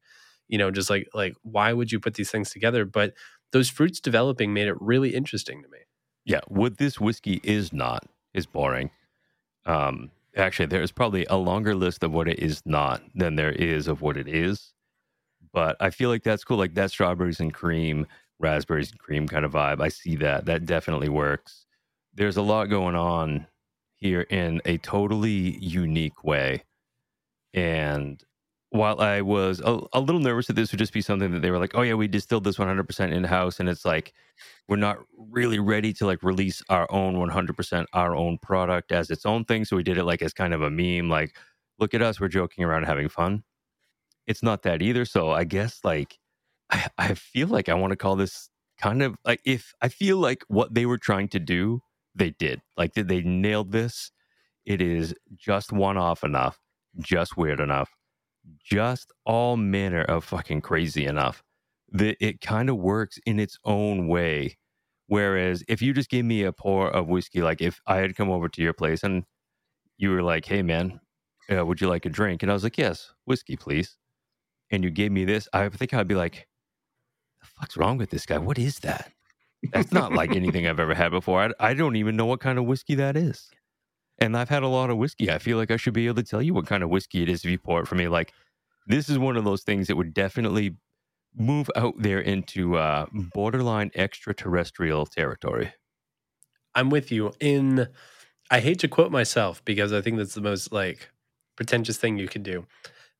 you 0.50 0.58
know 0.58 0.70
just 0.70 0.90
like 0.90 1.08
like 1.14 1.34
why 1.42 1.72
would 1.72 1.90
you 1.90 1.98
put 1.98 2.14
these 2.14 2.30
things 2.30 2.50
together? 2.50 2.84
But 2.84 3.14
those 3.52 3.70
fruits 3.70 4.00
developing 4.00 4.52
made 4.52 4.68
it 4.68 4.76
really 4.80 5.14
interesting 5.14 5.62
to 5.62 5.68
me. 5.68 5.78
Yeah 6.26 6.40
what 6.48 6.76
this 6.76 7.00
whiskey 7.00 7.40
is 7.42 7.72
not 7.72 8.04
is 8.34 8.44
boring. 8.44 8.90
Um 9.64 10.10
actually 10.36 10.66
there's 10.66 10.92
probably 10.92 11.24
a 11.26 11.36
longer 11.36 11.74
list 11.74 12.04
of 12.04 12.12
what 12.12 12.28
it 12.28 12.38
is 12.38 12.62
not 12.66 13.02
than 13.14 13.36
there 13.36 13.52
is 13.52 13.88
of 13.88 14.00
what 14.00 14.16
it 14.16 14.28
is 14.28 14.72
but 15.52 15.76
i 15.80 15.90
feel 15.90 16.08
like 16.08 16.22
that's 16.22 16.44
cool 16.44 16.56
like 16.56 16.74
that 16.74 16.88
strawberries 16.88 17.40
and 17.40 17.52
cream 17.52 18.06
raspberries 18.40 18.90
and 18.90 18.98
cream 18.98 19.28
kind 19.28 19.44
of 19.44 19.52
vibe. 19.52 19.80
I 19.80 19.88
see 19.88 20.16
that. 20.16 20.46
That 20.46 20.66
definitely 20.66 21.08
works. 21.08 21.66
There's 22.14 22.36
a 22.36 22.42
lot 22.42 22.66
going 22.66 22.96
on 22.96 23.46
here 23.96 24.22
in 24.22 24.60
a 24.64 24.78
totally 24.78 25.58
unique 25.58 26.24
way. 26.24 26.64
And 27.54 28.22
while 28.70 29.00
I 29.00 29.20
was 29.20 29.60
a, 29.60 29.80
a, 29.92 30.00
little 30.00 30.20
nervous 30.20 30.46
that 30.46 30.54
this 30.54 30.70
would 30.70 30.78
just 30.78 30.92
be 30.92 31.02
something 31.02 31.32
that 31.32 31.42
they 31.42 31.50
were 31.50 31.58
like, 31.58 31.72
oh 31.74 31.82
yeah, 31.82 31.94
we 31.94 32.06
distilled 32.06 32.44
this 32.44 32.56
100% 32.56 33.12
in 33.12 33.24
house, 33.24 33.58
and 33.58 33.68
it's 33.68 33.84
like 33.84 34.12
we're 34.68 34.76
not 34.76 34.98
really 35.18 35.58
ready 35.58 35.92
to 35.94 36.06
like 36.06 36.22
release 36.22 36.62
our 36.68 36.90
own 36.90 37.16
100% 37.16 37.86
our 37.92 38.14
own 38.14 38.38
product 38.38 38.92
as 38.92 39.10
its 39.10 39.26
own 39.26 39.44
thing. 39.44 39.64
So 39.64 39.76
we 39.76 39.82
did 39.82 39.98
it 39.98 40.04
like 40.04 40.22
as 40.22 40.32
kind 40.32 40.54
of 40.54 40.62
a 40.62 40.70
meme, 40.70 41.08
like 41.08 41.34
look 41.80 41.94
at 41.94 42.02
us, 42.02 42.20
we're 42.20 42.28
joking 42.28 42.64
around, 42.64 42.84
having 42.84 43.08
fun. 43.08 43.42
It's 44.28 44.42
not 44.42 44.62
that 44.62 44.82
either. 44.82 45.04
So 45.04 45.32
I 45.32 45.42
guess 45.42 45.80
like 45.82 46.19
I, 46.70 46.86
I 46.98 47.14
feel 47.14 47.48
like 47.48 47.68
I 47.68 47.74
want 47.74 47.90
to 47.92 47.96
call 47.96 48.16
this 48.16 48.48
kind 48.80 49.02
of 49.02 49.16
like 49.24 49.40
if 49.44 49.72
I 49.82 49.88
feel 49.88 50.18
like 50.18 50.44
what 50.48 50.74
they 50.74 50.86
were 50.86 50.98
trying 50.98 51.28
to 51.28 51.38
do, 51.38 51.82
they 52.14 52.30
did. 52.30 52.62
Like 52.76 52.94
did 52.94 53.08
they 53.08 53.22
nailed 53.22 53.72
this? 53.72 54.12
It 54.66 54.80
is 54.80 55.14
just 55.36 55.72
one 55.72 55.96
off 55.96 56.24
enough, 56.24 56.58
just 56.98 57.36
weird 57.36 57.60
enough, 57.60 57.90
just 58.64 59.12
all 59.24 59.56
manner 59.56 60.02
of 60.02 60.24
fucking 60.24 60.60
crazy 60.62 61.06
enough 61.06 61.42
that 61.92 62.16
it 62.24 62.40
kind 62.40 62.70
of 62.70 62.76
works 62.76 63.18
in 63.26 63.40
its 63.40 63.58
own 63.64 64.06
way. 64.08 64.58
Whereas 65.06 65.64
if 65.68 65.82
you 65.82 65.92
just 65.92 66.10
gave 66.10 66.24
me 66.24 66.44
a 66.44 66.52
pour 66.52 66.88
of 66.90 67.08
whiskey, 67.08 67.42
like 67.42 67.60
if 67.60 67.80
I 67.86 67.96
had 67.98 68.16
come 68.16 68.30
over 68.30 68.48
to 68.48 68.62
your 68.62 68.72
place 68.74 69.02
and 69.02 69.24
you 69.98 70.10
were 70.10 70.22
like, 70.22 70.46
"Hey 70.46 70.62
man, 70.62 71.00
uh, 71.52 71.64
would 71.66 71.80
you 71.80 71.88
like 71.88 72.06
a 72.06 72.10
drink?" 72.10 72.42
and 72.42 72.50
I 72.50 72.54
was 72.54 72.64
like, 72.64 72.78
"Yes, 72.78 73.12
whiskey, 73.26 73.56
please," 73.56 73.98
and 74.70 74.84
you 74.84 74.90
gave 74.90 75.12
me 75.12 75.24
this, 75.24 75.48
I 75.52 75.68
think 75.68 75.94
I'd 75.94 76.08
be 76.08 76.14
like, 76.14 76.48
the 77.40 77.46
fuck's 77.46 77.76
wrong 77.76 77.98
with 77.98 78.10
this 78.10 78.26
guy? 78.26 78.38
What 78.38 78.58
is 78.58 78.78
that? 78.80 79.12
That's 79.72 79.92
not 79.92 80.12
like 80.12 80.34
anything 80.34 80.66
I've 80.66 80.80
ever 80.80 80.94
had 80.94 81.10
before. 81.10 81.42
I, 81.42 81.70
I 81.70 81.74
don't 81.74 81.96
even 81.96 82.16
know 82.16 82.26
what 82.26 82.40
kind 82.40 82.58
of 82.58 82.64
whiskey 82.64 82.94
that 82.96 83.16
is. 83.16 83.50
And 84.18 84.36
I've 84.36 84.48
had 84.48 84.62
a 84.62 84.68
lot 84.68 84.90
of 84.90 84.98
whiskey. 84.98 85.30
I 85.30 85.38
feel 85.38 85.56
like 85.56 85.70
I 85.70 85.76
should 85.76 85.94
be 85.94 86.06
able 86.06 86.16
to 86.16 86.22
tell 86.22 86.42
you 86.42 86.54
what 86.54 86.66
kind 86.66 86.82
of 86.82 86.90
whiskey 86.90 87.22
it 87.22 87.28
is 87.28 87.44
if 87.44 87.50
you 87.50 87.58
pour 87.58 87.80
it 87.80 87.88
for 87.88 87.94
me. 87.94 88.08
Like, 88.08 88.32
this 88.86 89.08
is 89.08 89.18
one 89.18 89.36
of 89.36 89.44
those 89.44 89.62
things 89.62 89.86
that 89.86 89.96
would 89.96 90.14
definitely 90.14 90.76
move 91.36 91.70
out 91.76 91.94
there 91.96 92.20
into 92.20 92.76
uh, 92.76 93.06
borderline 93.12 93.90
extraterrestrial 93.94 95.06
territory. 95.06 95.72
I'm 96.74 96.90
with 96.90 97.10
you. 97.12 97.32
In, 97.40 97.88
I 98.50 98.60
hate 98.60 98.78
to 98.80 98.88
quote 98.88 99.12
myself 99.12 99.64
because 99.64 99.92
I 99.92 100.00
think 100.00 100.18
that's 100.18 100.34
the 100.34 100.40
most 100.40 100.72
like 100.72 101.10
pretentious 101.56 101.96
thing 101.98 102.18
you 102.18 102.28
could 102.28 102.42
do. 102.42 102.66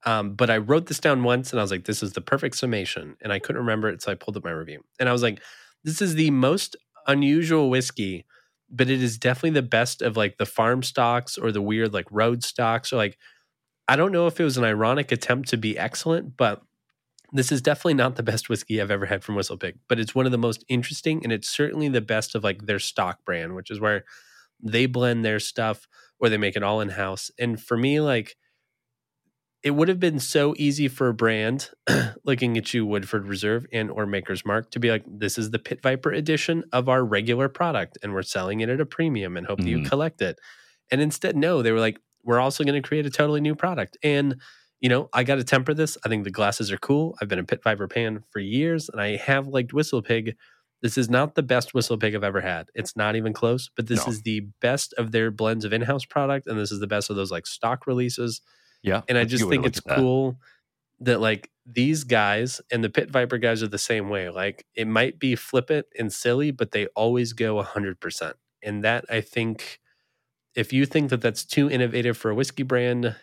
Um, 0.07 0.35
but 0.35 0.51
I 0.51 0.57
wrote 0.57 0.87
this 0.87 0.99
down 0.99 1.23
once 1.23 1.53
and 1.53 1.61
I 1.61 1.63
was 1.63 1.71
like, 1.71 1.85
this 1.85 2.03
is 2.03 2.13
the 2.13 2.21
perfect 2.21 2.57
summation. 2.57 3.17
And 3.21 3.33
I 3.33 3.39
couldn't 3.39 3.61
remember 3.61 3.89
it. 3.89 4.03
So 4.03 4.11
I 4.11 4.15
pulled 4.15 4.37
up 4.37 4.45
my 4.45 4.51
review 4.51 4.83
and 4.99 5.09
I 5.09 5.13
was 5.13 5.23
like, 5.23 5.41
this 5.85 6.01
is 6.01 6.15
the 6.15 6.31
most 6.31 6.77
unusual 7.07 7.71
whiskey, 7.71 8.25
but 8.71 8.89
it 8.89 9.03
is 9.03 9.19
definitely 9.19 9.51
the 9.51 9.63
best 9.63 10.03
of 10.03 10.17
like 10.17 10.39
the 10.39 10.47
farm 10.47 10.83
stocks 10.83 11.37
or 11.37 11.53
the 11.53 11.63
weird 11.63 11.93
like 11.93 12.07
road 12.11 12.43
stocks 12.45 12.93
or 12.93 12.97
like, 12.97 13.19
I 13.89 13.97
don't 13.97 14.13
know 14.13 14.27
if 14.27 14.39
it 14.41 14.45
was 14.45 14.57
an 14.57 14.65
ironic 14.65 15.13
attempt 15.13 15.49
to 15.51 15.57
be 15.57 15.77
excellent, 15.77 16.37
but 16.37 16.63
this 17.33 17.53
is 17.53 17.63
definitely 17.63 17.95
not 17.95 18.17
the 18.17 18.23
best 18.23 18.49
whiskey 18.49 18.81
I've 18.81 18.91
ever 18.91 19.07
had 19.07 19.23
from 19.23 19.35
Whistle 19.35 19.57
Pig, 19.57 19.79
but 19.89 20.01
it's 20.01 20.15
one 20.15 20.27
of 20.27 20.33
the 20.33 20.39
most 20.39 20.65
interesting 20.69 21.21
and 21.23 21.33
it's 21.33 21.49
certainly 21.49 21.89
the 21.89 22.01
best 22.01 22.35
of 22.35 22.43
like 22.43 22.67
their 22.67 22.79
stock 22.79 23.25
brand, 23.25 23.55
which 23.55 23.71
is 23.71 23.81
where 23.81 24.05
they 24.63 24.87
blend 24.87 25.25
their 25.25 25.41
stuff 25.41 25.87
or 26.19 26.29
they 26.29 26.37
make 26.37 26.57
it 26.57 26.63
all 26.63 26.81
in 26.81 26.91
house. 26.91 27.31
And 27.39 27.61
for 27.61 27.77
me, 27.77 28.01
like, 28.01 28.37
it 29.63 29.73
would 29.73 29.89
have 29.89 30.01
been 30.01 30.19
so 30.19 30.55
easy 30.57 30.89
for 30.89 31.09
a 31.09 31.15
brand 31.15 31.71
looking 32.25 32.57
at 32.57 32.73
you 32.73 32.87
woodford 32.87 33.27
reserve 33.27 33.67
and 33.73 33.91
or 33.91 34.07
maker's 34.07 34.45
mark 34.45 34.71
to 34.71 34.81
be 34.81 34.91
like 34.91 35.05
this 35.07 35.39
is 35.39 35.51
the 35.51 35.59
pit 35.59 35.81
viper 35.83 36.11
edition 36.11 36.65
of 36.73 36.89
our 36.89 37.05
regular 37.05 37.49
product 37.49 37.99
and 38.03 38.13
we're 38.13 38.23
selling 38.23 38.61
it 38.61 38.69
at 38.69 38.81
a 38.81 38.87
premium 38.87 39.37
and 39.37 39.47
hope 39.47 39.59
mm. 39.59 39.65
that 39.65 39.71
you 39.71 39.79
mm-hmm. 39.79 39.89
collect 39.89 40.23
it 40.23 40.39
and 40.91 41.01
instead 41.01 41.37
no 41.37 41.63
they 41.63 41.73
were 41.73 41.81
like 41.81 42.01
we're 42.25 42.41
also 42.41 42.65
going 42.65 42.81
to 42.81 42.87
create 42.87 43.07
a 43.07 43.11
totally 43.11 43.41
new 43.41 43.55
product 43.55 43.97
and 44.03 44.37
you 44.81 44.89
know 44.89 45.09
i 45.13 45.23
got 45.23 45.37
to 45.37 45.45
temper 45.45 45.75
this 45.75 45.97
i 46.05 46.09
think 46.09 46.25
the 46.25 46.31
glasses 46.31 46.73
are 46.73 46.79
cool 46.79 47.17
i've 47.21 47.29
been 47.29 47.39
a 47.39 47.45
pit 47.45 47.63
viper 47.63 47.89
fan 47.89 48.23
for 48.31 48.41
years 48.41 48.89
and 48.89 49.01
i 49.01 49.17
have 49.17 49.47
liked 49.47 49.73
whistle 49.73 50.03
pig 50.03 50.37
this 50.83 50.97
is 50.97 51.11
not 51.11 51.35
the 51.35 51.43
best 51.43 51.75
whistle 51.75 51.99
pig 51.99 52.15
i've 52.15 52.25
ever 52.25 52.41
had 52.41 52.69
it's 52.75 52.97
not 52.97 53.17
even 53.17 53.33
close 53.33 53.71
but 53.77 53.87
this 53.87 54.07
no. 54.07 54.13
is 54.13 54.23
the 54.23 54.41
best 54.61 54.95
of 54.95 55.13
their 55.13 55.31
blends 55.31 55.65
of 55.65 55.73
in-house 55.73 56.07
product 56.07 56.47
and 56.47 56.59
this 56.59 56.73
is 56.73 56.81
the 56.81 56.87
best 56.87 57.11
of 57.11 57.17
those 57.17 57.31
like 57.31 57.47
stock 57.47 57.87
releases 57.87 58.41
yeah. 58.83 59.03
And 59.09 59.19
I 59.19 59.25
just 59.25 59.49
think 59.49 59.67
it's 59.67 59.81
cool 59.81 60.39
that. 60.99 61.13
that 61.13 61.21
like 61.21 61.51
these 61.67 62.05
guys 62.05 62.61
and 62.73 62.83
the 62.83 62.91
Pit 62.91 63.11
Viper 63.11 63.39
guys 63.39 63.63
are 63.63 63.69
the 63.69 63.79
same 63.79 64.09
way. 64.09 64.29
Like 64.29 64.67
it 64.75 64.87
might 64.87 65.19
be 65.19 65.37
flippant 65.37 65.87
and 65.99 66.13
silly, 66.13 66.51
but 66.51 66.73
they 66.73 66.87
always 66.89 67.33
go 67.33 67.63
100%. 67.63 68.33
And 68.63 68.85
that 68.85 69.05
I 69.09 69.21
think 69.21 69.81
if 70.55 70.73
you 70.73 70.87
think 70.87 71.11
that 71.11 71.21
that's 71.21 71.45
too 71.45 71.71
innovative 71.71 72.17
for 72.17 72.31
a 72.31 72.35
whiskey 72.35 72.63
brand, 72.65 73.15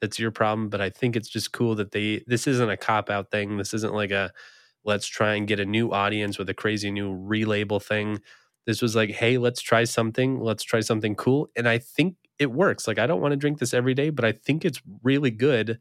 that's 0.00 0.18
your 0.18 0.30
problem. 0.30 0.68
But 0.68 0.80
I 0.80 0.90
think 0.90 1.16
it's 1.16 1.28
just 1.28 1.52
cool 1.52 1.74
that 1.76 1.92
they, 1.92 2.22
this 2.26 2.46
isn't 2.46 2.70
a 2.70 2.76
cop 2.76 3.10
out 3.10 3.30
thing. 3.30 3.56
This 3.56 3.74
isn't 3.74 3.94
like 3.94 4.10
a 4.10 4.32
let's 4.84 5.06
try 5.06 5.34
and 5.34 5.48
get 5.48 5.58
a 5.60 5.64
new 5.64 5.90
audience 5.90 6.38
with 6.38 6.48
a 6.48 6.54
crazy 6.54 6.90
new 6.90 7.12
relabel 7.12 7.82
thing. 7.82 8.20
This 8.66 8.80
was 8.80 8.94
like, 8.94 9.10
hey, 9.10 9.36
let's 9.38 9.60
try 9.60 9.84
something. 9.84 10.40
Let's 10.40 10.62
try 10.62 10.80
something 10.80 11.16
cool. 11.16 11.48
And 11.56 11.68
I 11.68 11.78
think 11.78 12.16
it 12.38 12.52
works. 12.52 12.86
Like 12.86 12.98
I 12.98 13.06
don't 13.06 13.20
want 13.20 13.32
to 13.32 13.36
drink 13.36 13.58
this 13.58 13.74
every 13.74 13.94
day, 13.94 14.10
but 14.10 14.24
I 14.24 14.32
think 14.32 14.64
it's 14.64 14.82
really 15.02 15.30
good. 15.30 15.80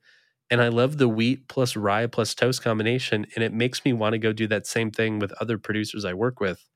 And 0.51 0.61
I 0.61 0.67
love 0.67 0.97
the 0.97 1.09
wheat 1.09 1.47
plus 1.47 1.75
rye 1.75 2.07
plus 2.07 2.35
toast 2.35 2.63
combination. 2.63 3.25
And 3.35 3.43
it 3.43 3.53
makes 3.53 3.83
me 3.83 3.93
want 3.93 4.13
to 4.13 4.19
go 4.19 4.31
do 4.31 4.47
that 4.47 4.67
same 4.67 4.91
thing 4.91 5.19
with 5.19 5.31
other 5.41 5.57
producers 5.57 6.05
I 6.05 6.13
work 6.13 6.39
with 6.39 6.69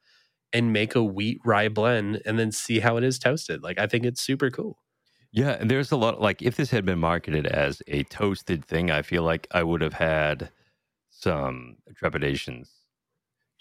and 0.52 0.74
make 0.74 0.96
a 0.96 1.04
wheat 1.04 1.40
rye 1.46 1.70
blend 1.70 2.22
and 2.26 2.40
then 2.40 2.52
see 2.52 2.80
how 2.80 2.98
it 2.98 3.04
is 3.04 3.20
toasted. 3.20 3.62
Like 3.62 3.78
I 3.78 3.88
think 3.88 4.06
it's 4.06 4.22
super 4.22 4.50
cool. 4.50 4.80
Yeah, 5.32 5.52
and 5.52 5.70
there's 5.70 5.92
a 5.92 5.98
lot 5.98 6.20
like 6.20 6.42
if 6.42 6.56
this 6.56 6.72
had 6.72 6.86
been 6.86 6.98
marketed 6.98 7.46
as 7.46 7.84
a 7.88 8.04
toasted 8.04 8.66
thing, 8.66 8.90
I 8.90 9.04
feel 9.04 9.22
like 9.22 9.48
I 9.52 9.62
would 9.62 9.82
have 9.82 9.94
had 9.94 10.50
some 11.12 11.78
trepidations. 11.96 12.72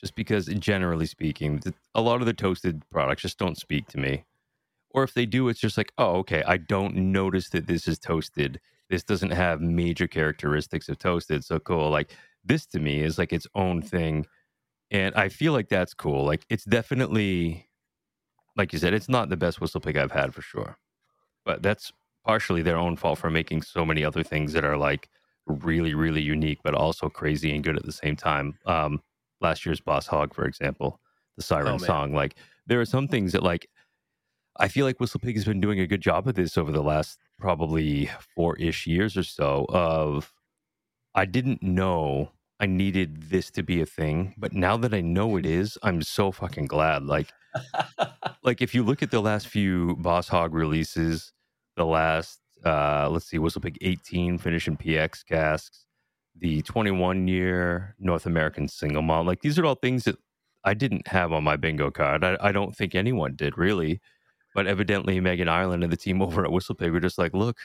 Just 0.00 0.14
because 0.14 0.46
generally 0.46 1.06
speaking, 1.06 1.60
a 1.94 2.00
lot 2.00 2.20
of 2.20 2.26
the 2.26 2.32
toasted 2.32 2.82
products 2.90 3.22
just 3.22 3.38
don't 3.38 3.58
speak 3.58 3.88
to 3.88 3.98
me. 3.98 4.24
Or 4.98 5.04
if 5.04 5.14
they 5.14 5.26
do, 5.26 5.48
it's 5.48 5.60
just 5.60 5.78
like, 5.78 5.92
oh, 5.96 6.16
okay, 6.16 6.42
I 6.44 6.56
don't 6.56 6.96
notice 6.96 7.50
that 7.50 7.68
this 7.68 7.86
is 7.86 8.00
toasted. 8.00 8.58
This 8.90 9.04
doesn't 9.04 9.30
have 9.30 9.60
major 9.60 10.08
characteristics 10.08 10.88
of 10.88 10.98
toasted. 10.98 11.44
So 11.44 11.60
cool. 11.60 11.88
Like 11.88 12.10
this 12.44 12.66
to 12.66 12.80
me 12.80 13.02
is 13.02 13.16
like 13.16 13.32
its 13.32 13.46
own 13.54 13.80
thing. 13.80 14.26
And 14.90 15.14
I 15.14 15.28
feel 15.28 15.52
like 15.52 15.68
that's 15.68 15.94
cool. 15.94 16.24
Like 16.24 16.44
it's 16.50 16.64
definitely, 16.64 17.68
like 18.56 18.72
you 18.72 18.80
said, 18.80 18.92
it's 18.92 19.08
not 19.08 19.28
the 19.28 19.36
best 19.36 19.60
whistle 19.60 19.80
pig 19.80 19.96
I've 19.96 20.10
had 20.10 20.34
for 20.34 20.42
sure. 20.42 20.78
But 21.44 21.62
that's 21.62 21.92
partially 22.26 22.62
their 22.62 22.76
own 22.76 22.96
fault 22.96 23.20
for 23.20 23.30
making 23.30 23.62
so 23.62 23.84
many 23.84 24.04
other 24.04 24.24
things 24.24 24.52
that 24.54 24.64
are 24.64 24.76
like 24.76 25.08
really, 25.46 25.94
really 25.94 26.22
unique, 26.22 26.58
but 26.64 26.74
also 26.74 27.08
crazy 27.08 27.54
and 27.54 27.62
good 27.62 27.76
at 27.76 27.86
the 27.86 27.92
same 27.92 28.16
time. 28.16 28.58
Um, 28.66 29.00
last 29.40 29.64
year's 29.64 29.80
Boss 29.80 30.08
Hog, 30.08 30.34
for 30.34 30.44
example, 30.44 30.98
the 31.36 31.44
Siren 31.44 31.74
oh, 31.74 31.78
song. 31.78 32.14
Like 32.14 32.34
there 32.66 32.80
are 32.80 32.84
some 32.84 33.06
things 33.06 33.30
that 33.30 33.44
like 33.44 33.68
I 34.58 34.68
feel 34.68 34.84
like 34.84 34.98
Whistle 34.98 35.20
Pig 35.20 35.36
has 35.36 35.44
been 35.44 35.60
doing 35.60 35.78
a 35.78 35.86
good 35.86 36.00
job 36.00 36.26
of 36.26 36.34
this 36.34 36.58
over 36.58 36.72
the 36.72 36.82
last 36.82 37.18
probably 37.38 38.10
four 38.34 38.56
ish 38.56 38.86
years 38.86 39.16
or 39.16 39.22
so 39.22 39.66
of 39.68 40.32
I 41.14 41.24
didn't 41.24 41.62
know 41.62 42.32
I 42.60 42.66
needed 42.66 43.30
this 43.30 43.50
to 43.52 43.62
be 43.62 43.80
a 43.80 43.86
thing, 43.86 44.34
but 44.36 44.52
now 44.52 44.76
that 44.78 44.92
I 44.92 45.00
know 45.00 45.36
it 45.36 45.46
is, 45.46 45.78
I'm 45.82 46.02
so 46.02 46.32
fucking 46.32 46.66
glad. 46.66 47.04
Like, 47.04 47.28
like 48.42 48.60
if 48.60 48.74
you 48.74 48.82
look 48.82 49.02
at 49.02 49.12
the 49.12 49.20
last 49.20 49.46
few 49.46 49.94
Boss 49.96 50.28
Hog 50.28 50.52
releases, 50.52 51.32
the 51.76 51.86
last 51.86 52.40
uh 52.64 53.08
let's 53.10 53.26
see, 53.26 53.38
Whistle 53.38 53.60
Pig 53.60 53.78
18 53.80 54.38
finishing 54.38 54.76
PX 54.76 55.24
casks, 55.24 55.86
the 56.36 56.62
21 56.62 57.28
year 57.28 57.94
North 58.00 58.26
American 58.26 58.66
single 58.66 59.02
malt. 59.02 59.26
Like 59.26 59.40
these 59.42 59.58
are 59.58 59.64
all 59.64 59.76
things 59.76 60.02
that 60.04 60.16
I 60.64 60.74
didn't 60.74 61.06
have 61.08 61.32
on 61.32 61.44
my 61.44 61.56
bingo 61.56 61.92
card. 61.92 62.24
I, 62.24 62.36
I 62.40 62.50
don't 62.50 62.74
think 62.74 62.94
anyone 62.96 63.36
did 63.36 63.56
really. 63.56 64.00
But 64.54 64.66
evidently 64.66 65.20
Meghan 65.20 65.48
Ireland 65.48 65.82
and 65.82 65.92
the 65.92 65.96
team 65.96 66.22
over 66.22 66.44
at 66.44 66.52
Whistle 66.52 66.74
Pig 66.74 66.92
were 66.92 67.00
just 67.00 67.18
like, 67.18 67.34
look, 67.34 67.58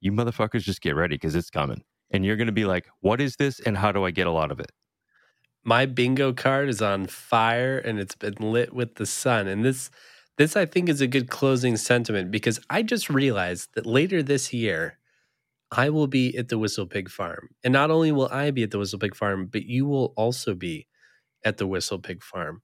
you 0.00 0.12
motherfuckers 0.12 0.62
just 0.62 0.80
get 0.80 0.94
ready 0.94 1.16
because 1.16 1.34
it's 1.34 1.50
coming. 1.50 1.82
And 2.10 2.24
you're 2.24 2.36
gonna 2.36 2.52
be 2.52 2.64
like, 2.64 2.86
what 3.00 3.20
is 3.20 3.36
this 3.36 3.60
and 3.60 3.76
how 3.76 3.92
do 3.92 4.04
I 4.04 4.10
get 4.10 4.26
a 4.26 4.32
lot 4.32 4.50
of 4.50 4.60
it? 4.60 4.70
My 5.64 5.86
bingo 5.86 6.32
card 6.32 6.68
is 6.68 6.80
on 6.80 7.06
fire 7.06 7.78
and 7.78 7.98
it's 7.98 8.14
been 8.14 8.36
lit 8.38 8.72
with 8.72 8.94
the 8.94 9.06
sun. 9.06 9.48
And 9.48 9.64
this 9.64 9.90
this 10.38 10.54
I 10.54 10.66
think 10.66 10.88
is 10.88 11.00
a 11.00 11.06
good 11.06 11.30
closing 11.30 11.76
sentiment 11.76 12.30
because 12.30 12.60
I 12.68 12.82
just 12.82 13.08
realized 13.08 13.70
that 13.74 13.86
later 13.86 14.22
this 14.22 14.52
year 14.52 14.98
I 15.72 15.90
will 15.90 16.06
be 16.06 16.36
at 16.36 16.48
the 16.48 16.58
Whistle 16.58 16.86
Pig 16.86 17.10
Farm. 17.10 17.48
And 17.64 17.72
not 17.72 17.90
only 17.90 18.12
will 18.12 18.28
I 18.30 18.50
be 18.50 18.62
at 18.62 18.70
the 18.70 18.78
Whistle 18.78 18.98
Pig 18.98 19.16
Farm, 19.16 19.46
but 19.46 19.64
you 19.64 19.86
will 19.86 20.12
also 20.16 20.54
be 20.54 20.86
at 21.44 21.56
the 21.56 21.66
Whistle 21.66 21.98
Pig 21.98 22.22
Farm. 22.22 22.62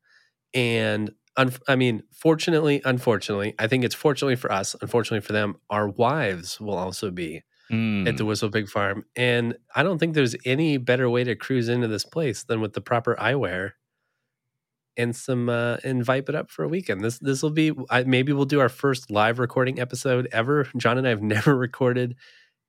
And 0.55 1.11
un- 1.37 1.53
I 1.68 1.77
mean, 1.77 2.03
fortunately, 2.12 2.81
unfortunately, 2.85 3.55
I 3.59 3.66
think 3.66 3.85
it's 3.85 3.95
fortunately 3.95 4.37
for 4.37 4.51
us, 4.53 4.75
unfortunately 4.81 5.25
for 5.27 5.33
them, 5.33 5.57
our 5.71 5.88
wives 5.88 6.61
will 6.61 6.77
also 6.77 7.11
be 7.11 7.42
Mm. 7.71 8.07
at 8.07 8.18
the 8.18 8.25
Whistle 8.27 8.51
Pig 8.51 8.68
Farm. 8.68 9.05
And 9.16 9.57
I 9.75 9.83
don't 9.83 9.99
think 9.99 10.14
there's 10.14 10.37
any 10.45 10.77
better 10.77 11.09
way 11.09 11.25
to 11.25 11.35
cruise 11.35 11.68
into 11.71 11.88
this 11.88 12.05
place 12.05 12.45
than 12.45 12.61
with 12.61 12.75
the 12.75 12.83
proper 12.83 13.14
eyewear 13.14 13.73
and 14.99 15.16
some 15.16 15.49
uh 15.49 15.79
and 15.85 16.05
vibe 16.05 16.29
it 16.29 16.35
up 16.35 16.51
for 16.51 16.64
a 16.64 16.68
weekend. 16.68 17.03
This 17.03 17.18
this 17.21 17.42
will 17.42 17.51
be 17.51 17.73
I, 17.88 18.03
maybe 18.05 18.33
we'll 18.35 18.45
do 18.45 18.61
our 18.61 18.68
first 18.68 19.11
live 19.11 19.38
recording 19.38 19.81
episode 19.81 20.29
ever. 20.33 20.68
John 20.77 20.99
and 20.99 21.07
I 21.07 21.11
have 21.11 21.23
never 21.37 21.57
recorded 21.57 22.14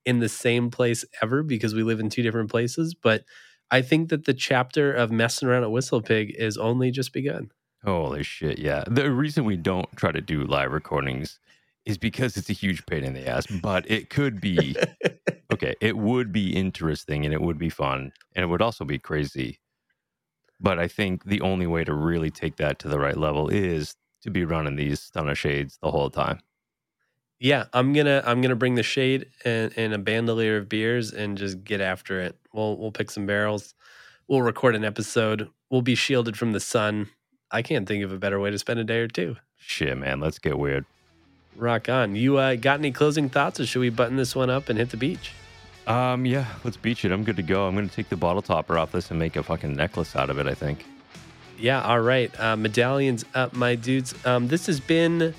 in 0.05 0.19
the 0.19 0.29
same 0.29 0.69
place 0.69 1.03
ever 1.21 1.43
because 1.43 1.73
we 1.73 1.83
live 1.83 1.99
in 1.99 2.09
two 2.09 2.21
different 2.21 2.49
places, 2.49 2.93
but 2.93 3.23
I 3.71 3.81
think 3.81 4.09
that 4.09 4.25
the 4.25 4.33
chapter 4.33 4.93
of 4.93 5.11
messing 5.11 5.47
around 5.49 5.63
at 5.63 5.71
Whistle 5.71 6.01
Pig 6.01 6.33
is 6.37 6.57
only 6.57 6.91
just 6.91 7.11
begun. 7.11 7.49
Holy 7.83 8.23
shit, 8.23 8.59
yeah. 8.59 8.83
The 8.87 9.11
reason 9.11 9.43
we 9.43 9.57
don't 9.57 9.89
try 9.97 10.11
to 10.11 10.21
do 10.21 10.45
live 10.45 10.71
recordings 10.71 11.39
is 11.85 11.97
because 11.97 12.37
it's 12.37 12.49
a 12.49 12.53
huge 12.53 12.85
pain 12.85 13.03
in 13.03 13.13
the 13.13 13.27
ass, 13.27 13.45
but 13.61 13.89
it 13.91 14.09
could 14.09 14.39
be 14.39 14.75
okay, 15.53 15.75
it 15.81 15.97
would 15.97 16.31
be 16.31 16.55
interesting 16.55 17.25
and 17.25 17.33
it 17.33 17.41
would 17.41 17.57
be 17.57 17.69
fun 17.69 18.13
and 18.35 18.43
it 18.43 18.47
would 18.47 18.61
also 18.61 18.85
be 18.85 18.99
crazy. 18.99 19.59
But 20.61 20.79
I 20.79 20.87
think 20.87 21.25
the 21.25 21.41
only 21.41 21.67
way 21.67 21.83
to 21.83 21.93
really 21.93 22.29
take 22.29 22.55
that 22.57 22.79
to 22.79 22.87
the 22.87 22.99
right 22.99 23.17
level 23.17 23.49
is 23.49 23.95
to 24.21 24.31
be 24.31 24.45
running 24.45 24.77
these 24.77 25.01
stunner 25.01 25.35
shades 25.35 25.77
the 25.81 25.91
whole 25.91 26.09
time. 26.09 26.39
Yeah, 27.39 27.65
I'm 27.73 27.91
gonna 27.91 28.23
I'm 28.25 28.41
gonna 28.41 28.55
bring 28.55 28.75
the 28.75 28.83
shade 28.83 29.27
and, 29.43 29.73
and 29.75 29.93
a 29.93 29.97
bandolier 29.97 30.57
of 30.57 30.69
beers 30.69 31.11
and 31.11 31.37
just 31.37 31.65
get 31.65 31.81
after 31.81 32.21
it. 32.21 32.37
We'll 32.53 32.77
we'll 32.77 32.91
pick 32.91 33.11
some 33.11 33.25
barrels. 33.25 33.75
We'll 34.29 34.41
record 34.41 34.75
an 34.75 34.85
episode. 34.85 35.49
We'll 35.69 35.81
be 35.81 35.95
shielded 35.95 36.37
from 36.37 36.53
the 36.53 36.61
sun. 36.61 37.09
I 37.53 37.61
can't 37.61 37.87
think 37.87 38.03
of 38.03 38.11
a 38.11 38.17
better 38.17 38.39
way 38.39 38.51
to 38.51 38.57
spend 38.57 38.79
a 38.79 38.83
day 38.83 38.97
or 38.97 39.07
two. 39.07 39.37
Shit, 39.57 39.97
man, 39.97 40.19
let's 40.19 40.39
get 40.39 40.57
weird. 40.57 40.85
Rock 41.55 41.87
on. 41.87 42.15
You 42.15 42.37
uh, 42.37 42.55
got 42.55 42.79
any 42.79 42.91
closing 42.91 43.29
thoughts, 43.29 43.59
or 43.59 43.65
should 43.67 43.79
we 43.79 43.89
button 43.89 44.17
this 44.17 44.35
one 44.35 44.49
up 44.49 44.69
and 44.69 44.79
hit 44.79 44.89
the 44.89 44.97
beach? 44.97 45.31
Um, 45.85 46.25
yeah, 46.25 46.47
let's 46.63 46.77
beach 46.77 47.05
it. 47.05 47.11
I'm 47.11 47.23
good 47.23 47.35
to 47.35 47.43
go. 47.43 47.67
I'm 47.67 47.75
gonna 47.75 47.87
take 47.87 48.09
the 48.09 48.17
bottle 48.17 48.41
topper 48.41 48.77
off 48.77 48.91
this 48.91 49.11
and 49.11 49.19
make 49.19 49.35
a 49.35 49.43
fucking 49.43 49.75
necklace 49.75 50.15
out 50.15 50.29
of 50.29 50.39
it, 50.39 50.47
I 50.47 50.55
think. 50.55 50.85
Yeah, 51.59 51.81
all 51.83 51.99
right. 51.99 52.37
Uh, 52.39 52.55
medallions 52.55 53.23
up, 53.35 53.53
my 53.53 53.75
dudes. 53.75 54.15
Um, 54.25 54.47
this 54.47 54.65
has 54.65 54.79
been 54.79 55.35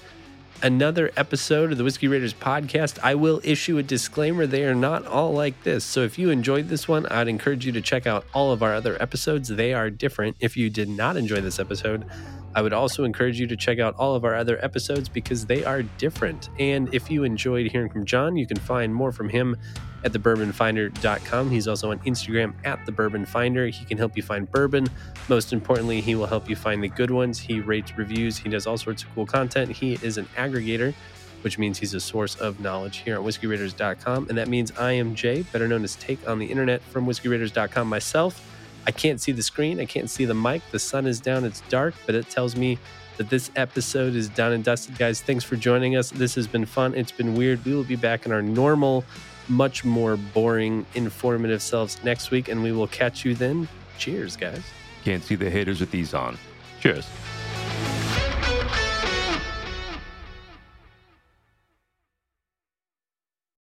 another 0.62 1.10
episode 1.16 1.72
of 1.72 1.78
the 1.78 1.84
Whiskey 1.84 2.08
Raiders 2.08 2.34
podcast. 2.34 2.98
I 3.02 3.14
will 3.14 3.40
issue 3.44 3.78
a 3.78 3.82
disclaimer 3.82 4.46
they 4.46 4.64
are 4.64 4.74
not 4.74 5.06
all 5.06 5.32
like 5.32 5.62
this. 5.62 5.84
So 5.84 6.00
if 6.00 6.18
you 6.18 6.30
enjoyed 6.30 6.68
this 6.68 6.88
one, 6.88 7.06
I'd 7.06 7.28
encourage 7.28 7.66
you 7.66 7.72
to 7.72 7.80
check 7.80 8.06
out 8.06 8.24
all 8.32 8.52
of 8.52 8.62
our 8.62 8.74
other 8.74 9.00
episodes. 9.02 9.48
They 9.48 9.72
are 9.74 9.90
different. 9.90 10.36
If 10.40 10.56
you 10.56 10.70
did 10.70 10.88
not 10.88 11.16
enjoy 11.16 11.40
this 11.40 11.58
episode, 11.58 12.04
I 12.54 12.62
would 12.62 12.72
also 12.72 13.04
encourage 13.04 13.40
you 13.40 13.46
to 13.48 13.56
check 13.56 13.78
out 13.78 13.96
all 13.96 14.14
of 14.14 14.24
our 14.24 14.34
other 14.34 14.62
episodes 14.64 15.08
because 15.08 15.46
they 15.46 15.64
are 15.64 15.82
different. 15.82 16.50
And 16.58 16.92
if 16.94 17.10
you 17.10 17.24
enjoyed 17.24 17.70
hearing 17.70 17.90
from 17.90 18.04
John, 18.04 18.36
you 18.36 18.46
can 18.46 18.56
find 18.56 18.94
more 18.94 19.10
from 19.12 19.28
him 19.28 19.56
at 20.04 20.12
thebourbonfinder.com. 20.12 21.50
He's 21.50 21.66
also 21.66 21.90
on 21.90 21.98
Instagram 22.00 22.54
at 22.64 22.84
the 22.86 22.92
Bourbon 22.92 23.24
Finder. 23.26 23.66
He 23.66 23.84
can 23.84 23.98
help 23.98 24.16
you 24.16 24.22
find 24.22 24.50
bourbon. 24.50 24.86
Most 25.28 25.52
importantly, 25.52 26.00
he 26.00 26.14
will 26.14 26.26
help 26.26 26.48
you 26.48 26.54
find 26.54 26.82
the 26.82 26.88
good 26.88 27.10
ones. 27.10 27.40
He 27.40 27.60
rates 27.60 27.96
reviews. 27.96 28.38
He 28.38 28.48
does 28.48 28.66
all 28.66 28.78
sorts 28.78 29.02
of 29.02 29.12
cool 29.14 29.26
content. 29.26 29.72
He 29.72 29.94
is 30.02 30.18
an 30.18 30.26
aggregator, 30.36 30.94
which 31.40 31.58
means 31.58 31.78
he's 31.78 31.94
a 31.94 32.00
source 32.00 32.36
of 32.36 32.60
knowledge 32.60 32.98
here 32.98 33.18
on 33.18 33.24
whiskeyraiders.com. 33.24 34.28
And 34.28 34.38
that 34.38 34.48
means 34.48 34.72
I 34.78 34.92
am 34.92 35.14
Jay, 35.14 35.42
better 35.42 35.66
known 35.66 35.82
as 35.82 35.96
Take 35.96 36.28
on 36.28 36.38
the 36.38 36.46
Internet 36.46 36.82
from 36.82 37.06
whiskeyraiders.com 37.06 37.88
myself. 37.88 38.50
I 38.86 38.90
can't 38.90 39.20
see 39.20 39.32
the 39.32 39.42
screen. 39.42 39.80
I 39.80 39.86
can't 39.86 40.10
see 40.10 40.24
the 40.24 40.34
mic. 40.34 40.62
The 40.70 40.78
sun 40.78 41.06
is 41.06 41.20
down. 41.20 41.44
It's 41.44 41.62
dark, 41.62 41.94
but 42.06 42.14
it 42.14 42.28
tells 42.28 42.56
me 42.56 42.78
that 43.16 43.30
this 43.30 43.50
episode 43.56 44.14
is 44.14 44.28
done 44.28 44.52
and 44.52 44.64
dusted. 44.64 44.98
Guys, 44.98 45.20
thanks 45.20 45.44
for 45.44 45.56
joining 45.56 45.96
us. 45.96 46.10
This 46.10 46.34
has 46.34 46.46
been 46.46 46.66
fun. 46.66 46.94
It's 46.94 47.12
been 47.12 47.34
weird. 47.34 47.64
We 47.64 47.74
will 47.74 47.84
be 47.84 47.96
back 47.96 48.26
in 48.26 48.32
our 48.32 48.42
normal, 48.42 49.04
much 49.48 49.84
more 49.84 50.16
boring, 50.16 50.84
informative 50.94 51.62
selves 51.62 52.02
next 52.04 52.30
week, 52.30 52.48
and 52.48 52.62
we 52.62 52.72
will 52.72 52.88
catch 52.88 53.24
you 53.24 53.34
then. 53.34 53.68
Cheers, 53.98 54.36
guys. 54.36 54.62
Can't 55.04 55.22
see 55.22 55.34
the 55.34 55.48
haters 55.48 55.80
with 55.80 55.90
these 55.90 56.14
on. 56.14 56.36
Cheers. 56.80 57.06